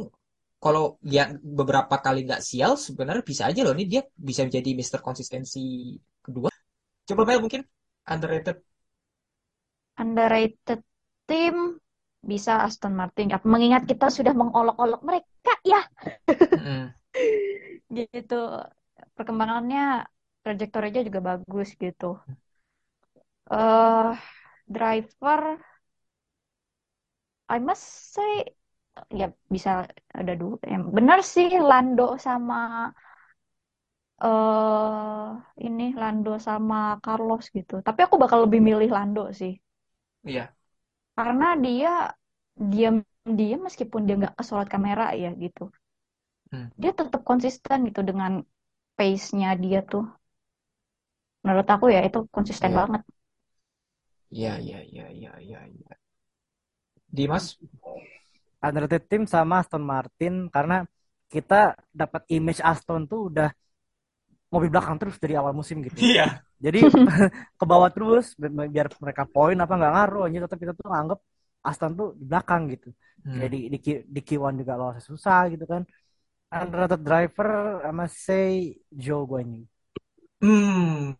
[0.58, 3.72] kalau dia beberapa kali nggak sial, sebenarnya bisa aja loh.
[3.78, 6.50] Ini dia bisa menjadi Mister Konsistensi kedua.
[7.08, 7.62] Coba Mel mungkin
[8.08, 8.58] underrated.
[10.02, 10.80] Underrated
[11.28, 11.56] tim
[12.30, 13.26] bisa Aston Martin.
[13.32, 15.80] Ya, Mengingat kita sudah mengolok-olok mereka ya.
[16.56, 16.94] Mm-mm.
[17.96, 18.34] Gitu.
[19.16, 19.80] Perkembangannya
[20.42, 22.04] trajektorinya juga bagus gitu.
[23.50, 24.14] eh
[24.66, 25.58] driver
[27.48, 27.84] I must
[28.14, 28.32] say
[29.20, 29.70] ya bisa
[30.20, 30.56] ada dua.
[30.74, 32.56] Yang benar sih Lando sama
[34.28, 35.28] eh
[35.66, 37.74] ini Lando sama Carlos gitu.
[37.86, 39.52] Tapi aku bakal lebih milih Lando sih.
[40.24, 40.54] Iya.
[41.16, 41.90] Karena dia
[42.70, 42.96] diam
[43.38, 45.62] dia meskipun dia nggak kesorot kamera ya gitu.
[46.52, 46.68] Hmm.
[46.82, 48.32] Dia tetap konsisten gitu dengan
[48.98, 50.04] pace-nya dia tuh.
[51.44, 52.78] Menurut aku ya itu konsisten Iya.
[52.80, 53.02] banget.
[54.36, 55.92] Iya, iya, iya, iya, iya, iya.
[57.12, 57.56] Dimas?
[58.66, 60.82] Underrated team sama Aston Martin karena
[61.30, 63.48] kita dapat image Aston tuh udah
[64.52, 66.00] mobil belakang terus dari awal musim gitu.
[66.00, 66.42] Iya.
[66.58, 66.78] Jadi
[67.60, 71.18] ke bawah terus bi- biar mereka poin apa nggak ngaruh aja tetap kita tuh nganggep
[71.68, 72.88] Aston tuh di belakang gitu.
[73.24, 73.36] Hmm.
[73.38, 73.78] Kayak di, di,
[74.14, 75.82] di Q1 juga lolos susah gitu kan.
[76.48, 77.48] Underrated driver
[77.84, 79.68] I must say Joe Guanyu.
[80.40, 81.12] Hmm.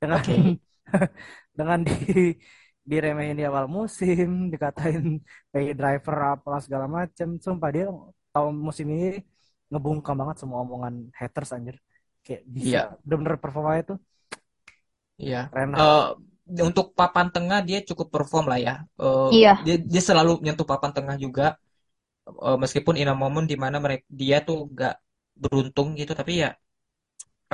[0.00, 0.32] Dengan Oke.
[1.58, 1.92] dengan di
[2.90, 5.20] diremehin di awal musim, dikatain
[5.52, 7.28] pay driver apa segala macem.
[7.44, 7.86] Sumpah dia
[8.34, 9.24] tahun musim ini
[9.72, 11.76] ngebungkam banget semua omongan haters anjir.
[12.24, 12.80] Kayak bisa Iya.
[13.06, 13.98] bener-bener performanya tuh
[15.22, 15.38] Iya.
[15.50, 15.80] keren lah.
[15.80, 18.74] Eh, untuk papan tengah dia cukup perform lah ya.
[19.00, 19.52] Eh, Iya.
[19.64, 21.56] dia, dia selalu nyentuh papan tengah juga.
[22.26, 24.94] Eh, meskipun in a moment di mana mereka dia tuh gak
[25.42, 26.48] beruntung gitu, tapi ya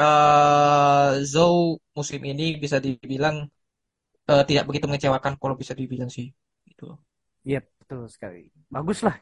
[0.00, 1.56] eh Zhou
[1.96, 3.36] musim ini bisa dibilang
[4.30, 6.26] eh, tidak begitu mengecewakan kalau bisa dibilang sih.
[6.70, 6.84] Gitu.
[7.48, 8.38] Iya betul sekali.
[8.74, 9.16] Bagus lah.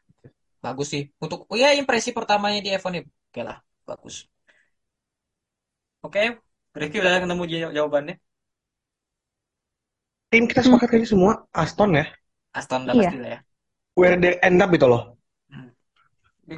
[0.64, 1.02] Bagus sih.
[1.24, 3.08] Untuk oh ya impresi pertamanya di F1 ini.
[3.30, 3.56] Oke lah,
[3.88, 4.16] bagus.
[6.06, 6.20] Oke,
[6.80, 8.14] Ricky udah nemu jaw- jawabannya.
[10.30, 11.32] Tim kita sepakat kayaknya semua
[11.62, 12.04] Aston ya.
[12.58, 13.10] Aston udah Iya.
[13.10, 13.38] pasti lah ya.
[13.98, 15.19] Where they end up itu loh.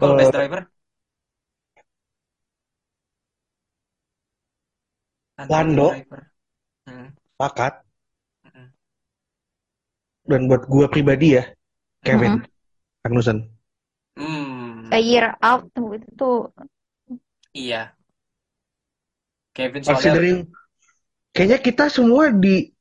[0.00, 0.62] Kalau best driver?
[5.48, 5.88] Lando.
[5.90, 6.20] driver.
[6.86, 7.08] Hmm.
[7.34, 7.72] Sepakat.
[8.46, 8.66] Mm-mm.
[10.22, 11.44] Dan buat gua pribadi ya,
[12.06, 12.46] Kevin
[13.02, 13.50] Magnussen.
[14.14, 14.92] Hmm.
[14.92, 16.30] A year out tuh itu
[17.52, 17.92] Iya.
[19.52, 20.38] Kevin soalnya Considering
[21.36, 22.72] kayaknya kita semua di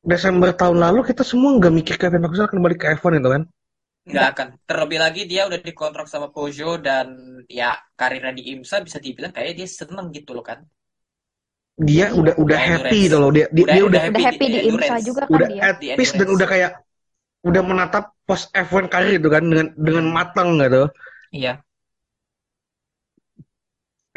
[0.00, 3.42] Desember tahun lalu kita semua nggak mikir Kevin Magnussen akan kembali ke F1 itu kan.
[4.08, 4.48] Nggak akan.
[4.68, 7.06] Terlebih lagi dia udah dikontrak sama Peugeot dan
[7.58, 10.58] ya karirnya di IMSA bisa dibilang kayak dia seneng gitu loh kan.
[11.80, 13.10] Dia udah udah Di happy endurance.
[13.10, 13.30] loh.
[13.32, 15.04] Dia dia, Udah dia udah udah udah happy di IMSA endurance.
[15.08, 15.66] juga kan udah dia.
[15.68, 16.70] at Di peace dan udah kayak
[17.48, 20.88] udah menatap post F1 karir itu kan dengan dengan matang gitu.
[21.32, 21.64] Iya,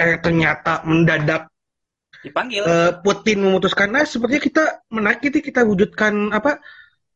[0.04, 1.42] Eh ternyata mendadak
[2.24, 2.66] dipanggil.
[2.68, 6.60] eh, Putin memutuskan nah sepertinya kita menarik kita wujudkan apa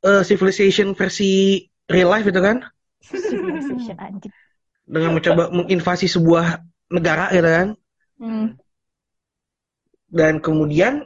[0.07, 2.63] eh, civilization versi real life gitu kan?
[3.03, 4.33] Civilization anjing.
[4.88, 7.67] dengan mencoba menginvasi sebuah negara gitu kan?
[8.17, 8.57] Hmm.
[10.07, 11.05] dan kemudian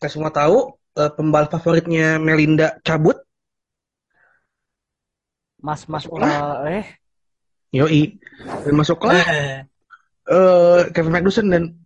[0.00, 3.20] kita semua tahu eh, pembalap favoritnya Melinda cabut.
[5.60, 6.64] Mas-mas Masuklah.
[6.72, 6.88] eh
[7.70, 8.16] yoi.
[8.64, 9.60] Dan masuklah Eh,
[10.32, 11.76] eh, Kevin Magnussen dan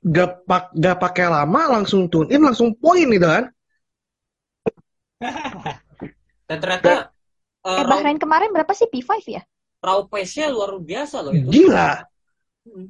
[0.00, 3.44] gak, pak, gak pakai lama langsung tune in langsung poin gitu kan?
[6.48, 7.12] Dan ternyata
[7.64, 9.42] eh, Eh raw, Bahrain kemarin berapa sih P5 ya?
[9.86, 11.52] raw pace-nya luar biasa loh itu.
[11.52, 11.88] gila
[12.64, 12.86] Hmm.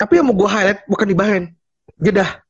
[0.00, 1.44] tapi yang mau gue highlight bukan di Bahrain
[2.00, 2.42] Jeddah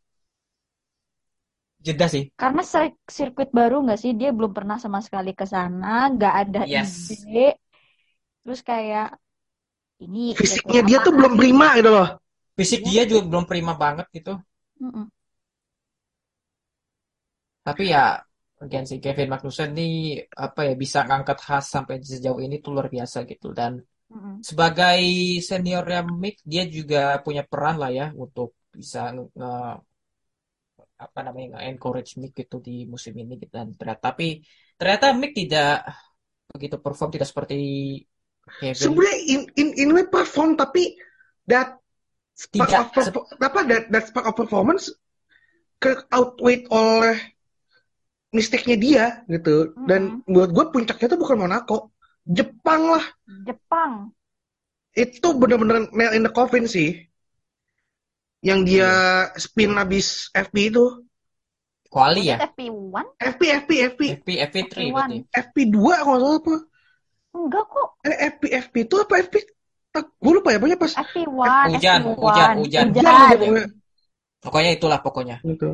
[1.80, 2.24] Jeddah sih.
[2.40, 4.12] Karena sir- sirkuit baru nggak sih?
[4.20, 7.12] Dia belum pernah sama sekali ke sana, nggak ada Yes.
[7.12, 7.40] ide.
[8.42, 9.06] Terus kayak
[10.04, 12.08] ini fisiknya dia tuh belum prima gitu loh
[12.58, 14.32] Fisik dia juga belum prima banget gitu.
[14.82, 15.10] Mm-mm.
[17.66, 17.98] Tapi ya,
[18.64, 19.92] again sih Kevin Magnussen nih
[20.46, 23.46] apa ya bisa ngangkat khas sampai sejauh ini tuh luar biasa gitu.
[23.58, 23.72] Dan
[24.10, 24.46] Mm-mm.
[24.48, 25.00] sebagai
[25.48, 29.78] seniornya Mick dia juga punya peran lah ya untuk bisa nge, nge-
[31.04, 33.52] apa namanya nge-encourage Mick gitu di musim ini gitu.
[33.58, 34.24] Dan ternyata tapi
[34.78, 35.66] ternyata Mick tidak
[36.52, 37.54] begitu perform tidak seperti
[38.60, 38.76] Kevin.
[38.82, 40.96] sebenarnya in, in, in way perform tapi
[41.46, 41.78] that
[42.34, 44.90] spark Tidak of perfor- apa that, that spark of performance
[45.82, 47.18] ke outweigh oleh
[48.32, 51.92] mistaknya dia gitu dan buat gue puncaknya tuh bukan Monaco
[52.24, 53.04] Jepang lah
[53.46, 53.92] Jepang.
[54.96, 56.88] itu bener-bener nail in the coffin sih
[58.42, 58.88] yang dia
[59.38, 60.84] spin habis FP itu
[61.92, 62.40] Kuali ya.
[62.40, 63.06] FP1?
[63.20, 65.16] FP FP FP FP FP3 berarti.
[65.28, 66.54] FP2 kalau nggak salah apa
[67.32, 67.88] Enggak kok.
[68.08, 69.34] eh FP FP itu apa FP
[69.92, 72.16] gue lupa ya pokoknya pas FP1, Hujan, FP1.
[72.16, 72.86] hujan, hujan.
[72.96, 73.64] hujan pokoknya
[74.42, 75.36] Pokoknya itulah pokoknya.
[75.46, 75.68] gitu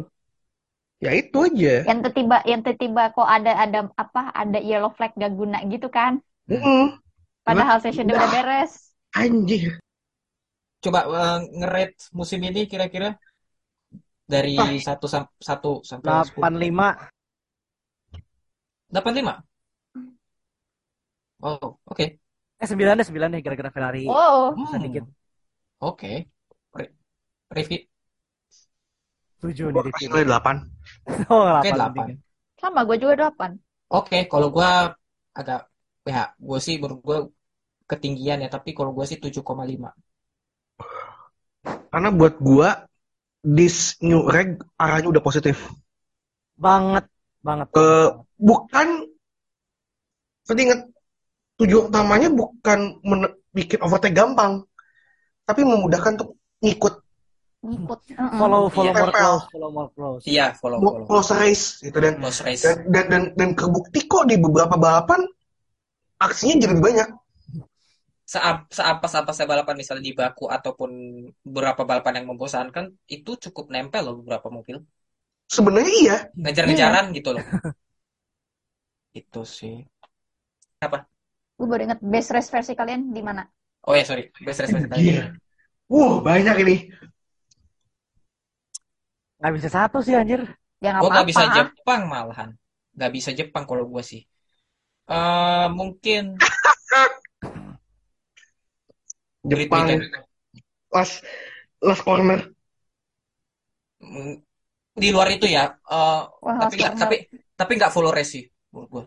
[0.98, 4.22] ya itu aja Yang tiba yang tiba kok ada ada apa?
[4.34, 6.18] Ada yellow flag gak guna gitu kan?
[6.50, 6.98] Mm-mm.
[7.46, 8.34] Padahal sessionnya udah Wah.
[8.34, 8.72] beres.
[9.16, 9.78] anjir
[10.78, 13.18] Coba eh, nge-rate musim ini kira-kira
[14.28, 14.70] dari Ah.
[14.78, 16.38] 1 sam 1 sampai 10.
[16.44, 16.88] 85
[18.92, 19.42] 85.
[21.42, 22.04] Oh, oke.
[22.58, 25.04] Eh sembilan deh sembilan deh gara-gara Ferrari susah Hmm, dikit.
[25.82, 26.12] oke.
[26.78, 26.92] Re-
[27.54, 27.80] Review.
[29.38, 30.66] Tujuh nih Gue 8.
[31.30, 32.06] Oh Oke, delapan delapan.
[32.58, 33.50] Sama gue juga delapan.
[33.88, 34.92] Oke, kalau gua
[35.32, 35.70] agak
[36.04, 37.18] ya, gue sih menurut gua
[37.88, 39.94] ketinggian ya, tapi kalau gua sih 7,5.
[41.88, 42.84] Karena buat gua
[43.40, 45.70] this new reg arahnya udah positif.
[46.58, 47.06] Banget
[47.40, 47.70] banget.
[47.78, 48.88] Eh, bukan
[50.44, 50.80] tadi ingat
[51.62, 53.00] tujuan utamanya bukan
[53.54, 54.66] bikin overtake gampang,
[55.48, 57.07] tapi memudahkan untuk ngikut
[57.58, 58.00] Ngikut.
[58.14, 58.38] Heeh.
[58.38, 59.02] Follow follow Iya.
[59.02, 60.22] more close, follow more close.
[60.24, 61.06] Iya, follow mo- follow.
[61.10, 62.62] close race gitu dan Close race.
[62.62, 65.26] dan dan dan, dan kebukti kok di beberapa balapan
[66.18, 67.08] aksinya jadi lebih banyak.
[68.28, 70.90] Seap, seampas-ampasnya balapan misalnya di Baku ataupun
[71.40, 74.84] beberapa balapan yang membosankan, itu cukup nempel loh beberapa mobil.
[75.48, 77.40] Sebenarnya iya, Ngejar-ngejaran gitu loh.
[79.16, 79.80] Itu sih.
[81.58, 83.42] Gue baru inget best race versi kalian di mana?
[83.88, 84.28] Oh ya, sorry.
[84.44, 85.08] Best race versi tadi.
[85.08, 85.32] Iya.
[85.88, 86.76] Wuh, banyak ini.
[89.38, 90.40] Nggak bisa satu sih anjir.
[90.82, 91.56] Ya nggak Gue nggak bisa apa-apa.
[91.56, 92.50] Jepang malahan.
[92.96, 94.20] Nggak bisa Jepang kalau gue sih.
[95.10, 96.22] Eh mungkin
[99.50, 99.86] Jepang
[100.92, 101.24] last
[101.82, 102.40] last corner.
[105.02, 105.64] Di luar itu ya.
[105.94, 107.16] eh, Wah, tapi nggak langsung tapi
[107.58, 109.04] tapi nggak follow race sih menurut gue.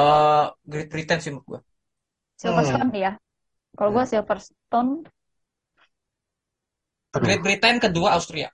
[0.00, 1.60] Eh Great Britain sih menurut gue.
[2.40, 3.12] Silverstone ya.
[3.78, 4.90] Kalau gue Silverstone,
[7.14, 7.24] Aduh.
[7.26, 8.48] Great Britain kedua Austria.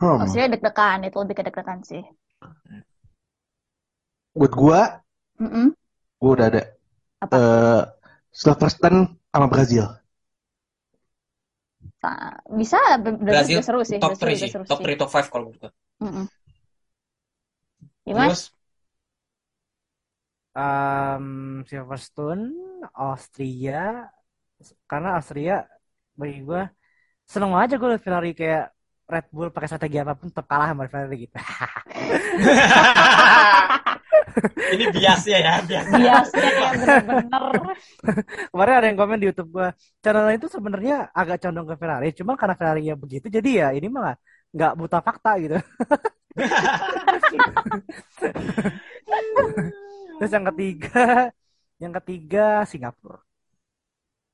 [0.00, 0.22] Hmm.
[0.22, 2.02] Australia deg-degan, itu lebih ke deg-degan sih.
[4.36, 4.80] Buat gua,
[5.40, 5.74] Mm-mm.
[6.20, 6.62] gua udah ada.
[7.20, 7.38] Apa?
[7.38, 7.82] Eh,
[8.32, 9.00] Silverstone
[9.32, 9.86] sama Brazil.
[12.02, 12.78] Sa- Bisa,
[13.28, 14.00] Brazil seru sih.
[14.02, 14.52] top Brazil 3 juga sih.
[14.52, 14.84] seru Top sih.
[14.84, 15.70] 3 top 5 kalau menurut gue.
[16.00, 16.28] Mm-mm.
[18.06, 18.34] Gimana?
[18.34, 18.50] Terus
[20.56, 22.44] Um, Silverstone,
[22.96, 24.08] Austria,
[24.90, 25.54] karena Austria
[26.20, 26.62] bagi gue
[27.32, 28.64] seneng aja gue liat Ferrari kayak
[29.06, 31.36] Red Bull pakai strategi apa pun tetap kalah sama Ferrari gitu.
[34.74, 35.94] ini biasnya ya, biasa.
[35.94, 37.42] Biasanya ya bener-bener.
[38.50, 39.68] Kemarin ada yang komen di YouTube gue,
[40.02, 43.86] channel itu sebenarnya agak condong ke Ferrari, cuma karena Ferrari yang begitu jadi ya ini
[43.86, 44.18] mah
[44.50, 45.56] nggak buta fakta gitu.
[50.16, 51.30] Terus yang ketiga,
[51.78, 53.20] yang ketiga Singapura.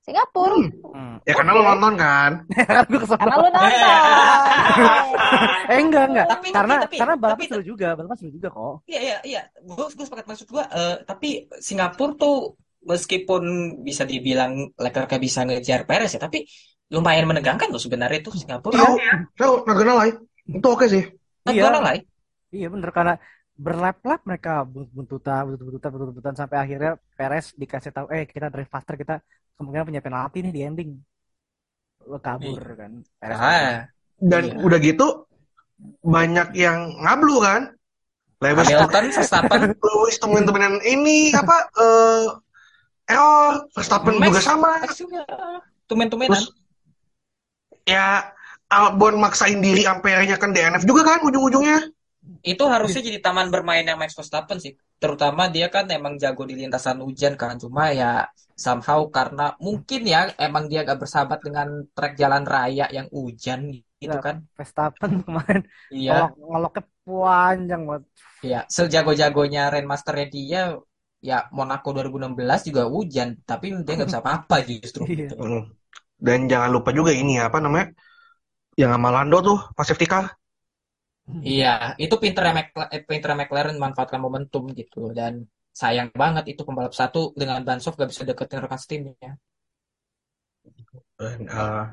[0.02, 0.58] Singapura.
[0.92, 1.16] Hmm.
[1.22, 2.30] Ya karena lo nonton kan.
[2.74, 3.16] Kan gue kesel.
[3.18, 3.70] Karena lu nonton.
[5.72, 8.48] Eh enggak enggak, Tapi- tapi- karena tapi- karena balapan tapi- seru juga, balapan seru juga
[8.50, 8.74] kok.
[8.84, 9.40] Iya, iya, iya.
[9.62, 10.64] Gue gue sepakat maksud gue.
[10.64, 11.28] eh, tapi
[11.62, 12.36] Singapura tuh
[12.82, 13.42] meskipun
[13.80, 16.44] bisa dibilang Leclerc bisa ngejar Perez ya, tapi
[16.92, 18.74] lumayan menegangkan loh sebenarnya itu Singapura.
[18.74, 18.94] Tahu,
[19.64, 20.12] tahu, lie.
[20.50, 21.04] Itu oke sih.
[21.46, 22.02] Not Iya.
[22.52, 23.14] Iya bener karena
[23.56, 29.22] berlap-lap mereka buntutan, buntutan, buntutan sampai akhirnya Perez dikasih tahu, eh kita drive faster kita
[29.62, 30.90] kemungkinan punya penalti nih di ending.
[32.04, 32.98] Lo kabur kan.
[33.16, 33.86] Perez Ah,
[34.18, 34.54] Dan Iya.
[34.58, 35.06] udah gitu
[36.02, 37.62] banyak yang ngablu kan.
[38.42, 42.26] Lewis Hamilton, Verstappen, Lewis temen-temenan ini apa eh
[43.06, 44.26] error Verstappen Max.
[44.26, 44.70] juga sama.
[44.82, 45.22] Max juga
[45.86, 46.42] tumen-tumenan.
[46.42, 46.50] Terus
[47.86, 48.34] ya
[48.66, 51.92] Albon maksain diri ampere-nya kan DNF juga kan ujung-ujungnya.
[52.42, 54.74] Itu harusnya jadi taman bermain yang Max Verstappen sih.
[55.02, 57.54] Terutama dia kan emang jago di lintasan hujan kan.
[57.62, 58.10] Cuma ya
[58.64, 63.60] somehow karena mungkin ya emang dia gak bersahabat dengan trek jalan raya yang hujan
[64.02, 64.24] gitu Iya.
[64.26, 64.36] kan.
[64.58, 65.60] Verstappen kemarin
[65.90, 66.12] Iya.
[66.50, 66.74] ngelok
[67.06, 68.04] panjang banget.
[68.46, 70.60] Iya, sejago-jagonya Rainmasternya dia
[71.22, 75.02] ya Monaco 2016 juga hujan, tapi dia nggak bisa apa-apa justru.
[75.06, 75.26] Iya.
[75.30, 75.34] gitu.
[76.26, 77.86] Dan jangan lupa juga ini apa namanya?
[78.80, 80.24] Yang sama Lando tuh pas safety car.
[81.50, 81.66] Iya,
[82.04, 85.32] itu pinternya McLaren, eh, pinternya McLaren manfaatkan momentum gitu dan
[85.80, 89.30] sayang banget itu pembalap satu dengan ban soft gak bisa deketin rekan setimnya.
[91.18, 91.84] Dan, eh,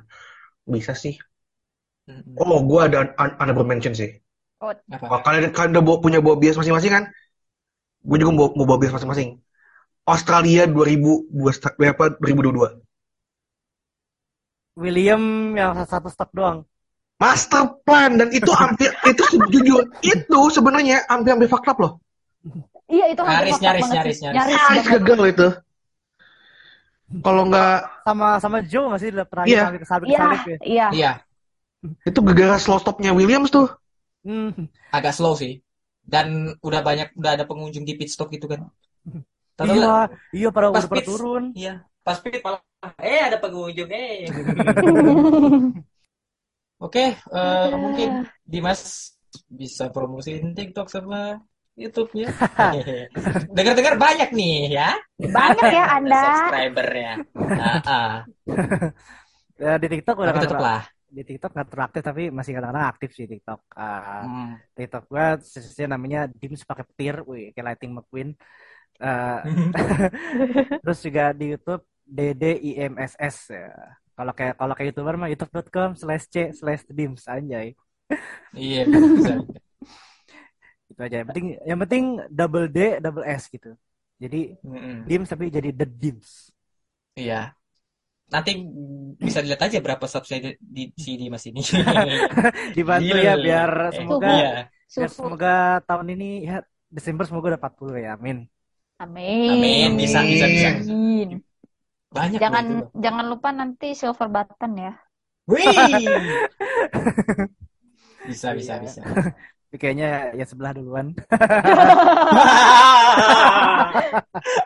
[0.73, 1.15] bisa sih.
[2.43, 2.99] Oh, gua ada
[3.41, 4.10] honorable mention sih.
[4.95, 5.07] Apa?
[5.10, 7.03] Kalau kalian kalian udah bawa- punya bawa bias masing-masing kan?
[8.07, 9.30] Gue juga mau, mau bawa bias masing-masing.
[10.14, 12.72] Australia 2002 sta- berapa 2022.
[14.81, 15.22] William
[15.60, 16.57] yang satu stop doang.
[17.20, 21.94] Master plan dan itu hampir itu sejujur itu sebenarnya hampir-hampir fucked up loh.
[22.90, 24.38] Iya itu hampir Nyaris, nyaris, nyaris, nyaris.
[24.40, 25.48] Nyaris Nyaris gagal itu.
[27.20, 27.76] Kalau nggak
[28.06, 29.66] Sama sama Joe nggak sih terakhir Iya.
[30.06, 30.58] Iya, ya.
[30.64, 30.88] iya.
[30.94, 31.12] Iya,
[32.06, 33.68] itu gara-gara slow stopnya Williams tuh.
[34.24, 34.68] Hmm.
[34.91, 35.60] agak slow sih.
[36.04, 38.68] Dan udah banyak udah ada pengunjung di pit stop gitu kan.
[39.58, 40.08] Tahu Iya, nggak?
[40.34, 41.10] iya pada Pas udah pada pits.
[41.10, 41.44] turun.
[41.54, 42.62] Iya, pas pit malah
[43.04, 44.28] eh ada pengunjung eh.
[46.80, 49.11] Oke, eh, mungkin Dimas
[49.45, 51.35] bisa promosiin TikTok sama
[51.76, 52.27] YouTube-nya.
[53.56, 56.22] Dengar-dengar banyak nih ya Banyak ya Anda.
[56.23, 57.11] subscribernya.
[57.35, 58.14] Ah, ah.
[59.56, 60.84] Ya, di TikTok udah terlalu- lah.
[61.10, 63.60] di TikTok nggak terlalu aktif tapi masih kadang-kadang aktif sih TikTok.
[63.73, 64.51] Ah, Hmm.
[64.72, 68.30] TikTok gua sisanya namanya Dims pakai petir, wih kayak Lightning McQueen.
[68.99, 69.39] Eh,
[70.84, 73.68] terus juga di YouTube DDIMSS ya.
[74.20, 77.68] Kalau kayak kalau kayak youtuber mah youtube.com slash c slash dims anjay.
[78.54, 78.82] Iya,
[79.14, 79.34] bisa.
[80.91, 81.16] Itu aja.
[81.22, 83.70] Yang penting yang penting double D double S gitu.
[84.20, 84.98] Jadi Mm-mm.
[85.08, 86.52] dims tapi jadi the dims.
[87.20, 87.36] Iya.
[88.34, 88.52] Nanti
[89.26, 91.62] bisa dilihat aja berapa subscribe di si Dimas ini.
[92.76, 93.22] Dibantu Gila.
[93.28, 94.46] ya biar Eh, semoga iya.
[94.96, 95.48] biar semoga
[95.88, 96.54] tahun ini ya
[96.96, 98.10] Desember semoga udah 40 ya.
[98.18, 98.38] Amin.
[99.00, 99.50] Amin.
[99.52, 100.70] Amin, bisa, bisa, bisa.
[102.15, 104.91] Banyak Jangan itu jangan lupa nanti silver button ya.
[105.48, 106.40] Wih.
[108.27, 108.81] Bisa, bisa, Iya.
[108.84, 109.02] bisa.
[109.81, 110.07] Kayaknya
[110.40, 111.07] ya sebelah duluan.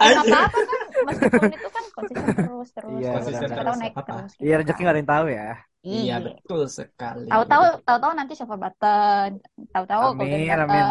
[0.04, 3.00] Nggak apa-apa kan, meskipun itu kan konsisten terus terus.
[3.02, 4.12] Iya, Konsisten terus, tahu naik apa?
[4.12, 4.32] terus.
[4.40, 4.82] gitu Iya rezeki kan.
[4.84, 5.48] nggak ada yang tahu ya.
[5.84, 7.28] Iya, betul sekali.
[7.32, 9.30] Tahu-tahu tahu-tahu nanti silver button,
[9.74, 10.86] tahu-tahu Amin, golden amin.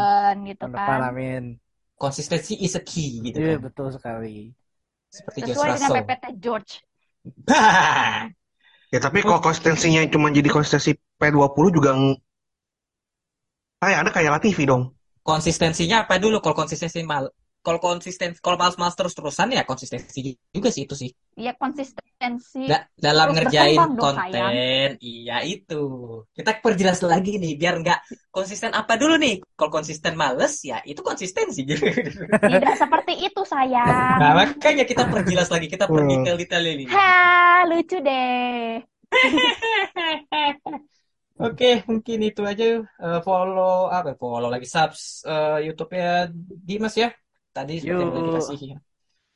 [0.50, 1.00] gitu depan kan.
[1.08, 1.42] amin.
[2.00, 3.58] Konsistensi is a key gitu Iya kan.
[3.64, 4.28] betul sekali.
[5.12, 5.98] Seperti George Sesuai dengan Russell.
[6.08, 6.72] PPT George.
[8.92, 11.96] Ya tapi kalau konsistensinya cuma jadi konsistensi P20 juga
[13.80, 14.92] ya, Anda kayak Latifi dong.
[15.24, 16.44] Konsistensinya apa dulu?
[16.44, 17.32] Kalau konsistensi mal
[17.64, 21.10] kalau konsisten kalau males-males terus-terusan ya konsistensi juga sih itu sih.
[21.38, 22.68] Ya konsistensi.
[22.70, 25.82] Da- dalam Terus ngerjain dong, konten, iya itu.
[26.36, 27.98] Kita perjelas lagi nih, biar nggak
[28.30, 29.34] konsisten apa dulu nih.
[29.58, 31.62] Kalau konsisten males, ya itu konsistensi.
[32.50, 34.18] Tidak seperti itu sayang.
[34.20, 35.96] Nah, makanya kita perjelas lagi, kita Hmm.
[35.96, 36.84] perdetail-detail ini.
[36.94, 38.82] Ha, lucu deh.
[41.42, 42.64] Oke, mungkin itu aja.
[43.04, 44.10] Eh, follow apa?
[44.20, 46.30] Follow lagi subs eh, YouTube-nya
[46.68, 47.08] Dimas ya.
[47.52, 48.78] Tadi seperti yang udah dikasih ya.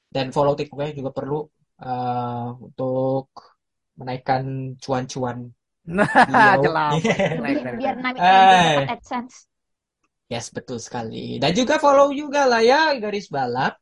[0.06, 1.40] Dan follow TikTok-nya juga perlu
[1.84, 3.28] eh, untuk
[3.96, 5.48] menaikkan cuan-cuan
[5.86, 6.02] Nah,
[6.66, 6.98] jelas.
[6.98, 8.90] Naik, Biar, naik, Eh.
[8.90, 9.46] AdSense.
[10.26, 11.38] Yes, betul sekali.
[11.38, 13.78] Dan juga follow juga lah ya garis balap.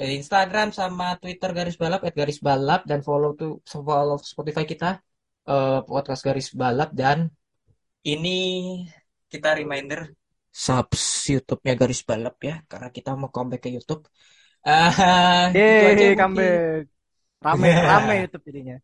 [0.00, 4.96] Eh, Instagram sama Twitter garis balap, at garis balap dan follow tuh follow Spotify kita
[5.44, 7.28] eh, podcast garis balap dan
[8.08, 8.38] ini
[9.28, 10.08] kita reminder
[10.66, 11.02] subs
[11.32, 14.02] YouTube-nya garis balap ya karena kita mau comeback ke YouTube.
[14.66, 16.50] Ah, itu aja Yeay, mungkin.
[16.60, 16.84] comeback.
[17.46, 18.76] Rame, rame YouTube jadinya.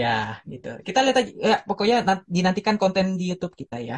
[0.00, 0.08] Ya,
[0.52, 0.68] gitu.
[0.86, 3.96] Kita lihat aja ya pokoknya nan- dinantikan konten di YouTube kita ya.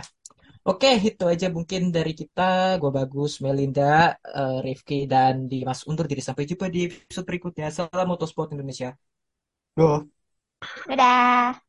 [0.69, 2.43] Oke, itu aja mungkin dari kita.
[2.83, 3.85] Gue Bagus, Melinda,
[4.39, 6.23] eh, Rifki, dan Dimas undur diri.
[6.29, 7.67] Sampai jumpa di episode berikutnya.
[7.77, 8.89] Salam Motorsport Indonesia.
[9.77, 10.09] Go.
[10.89, 11.61] Dadah.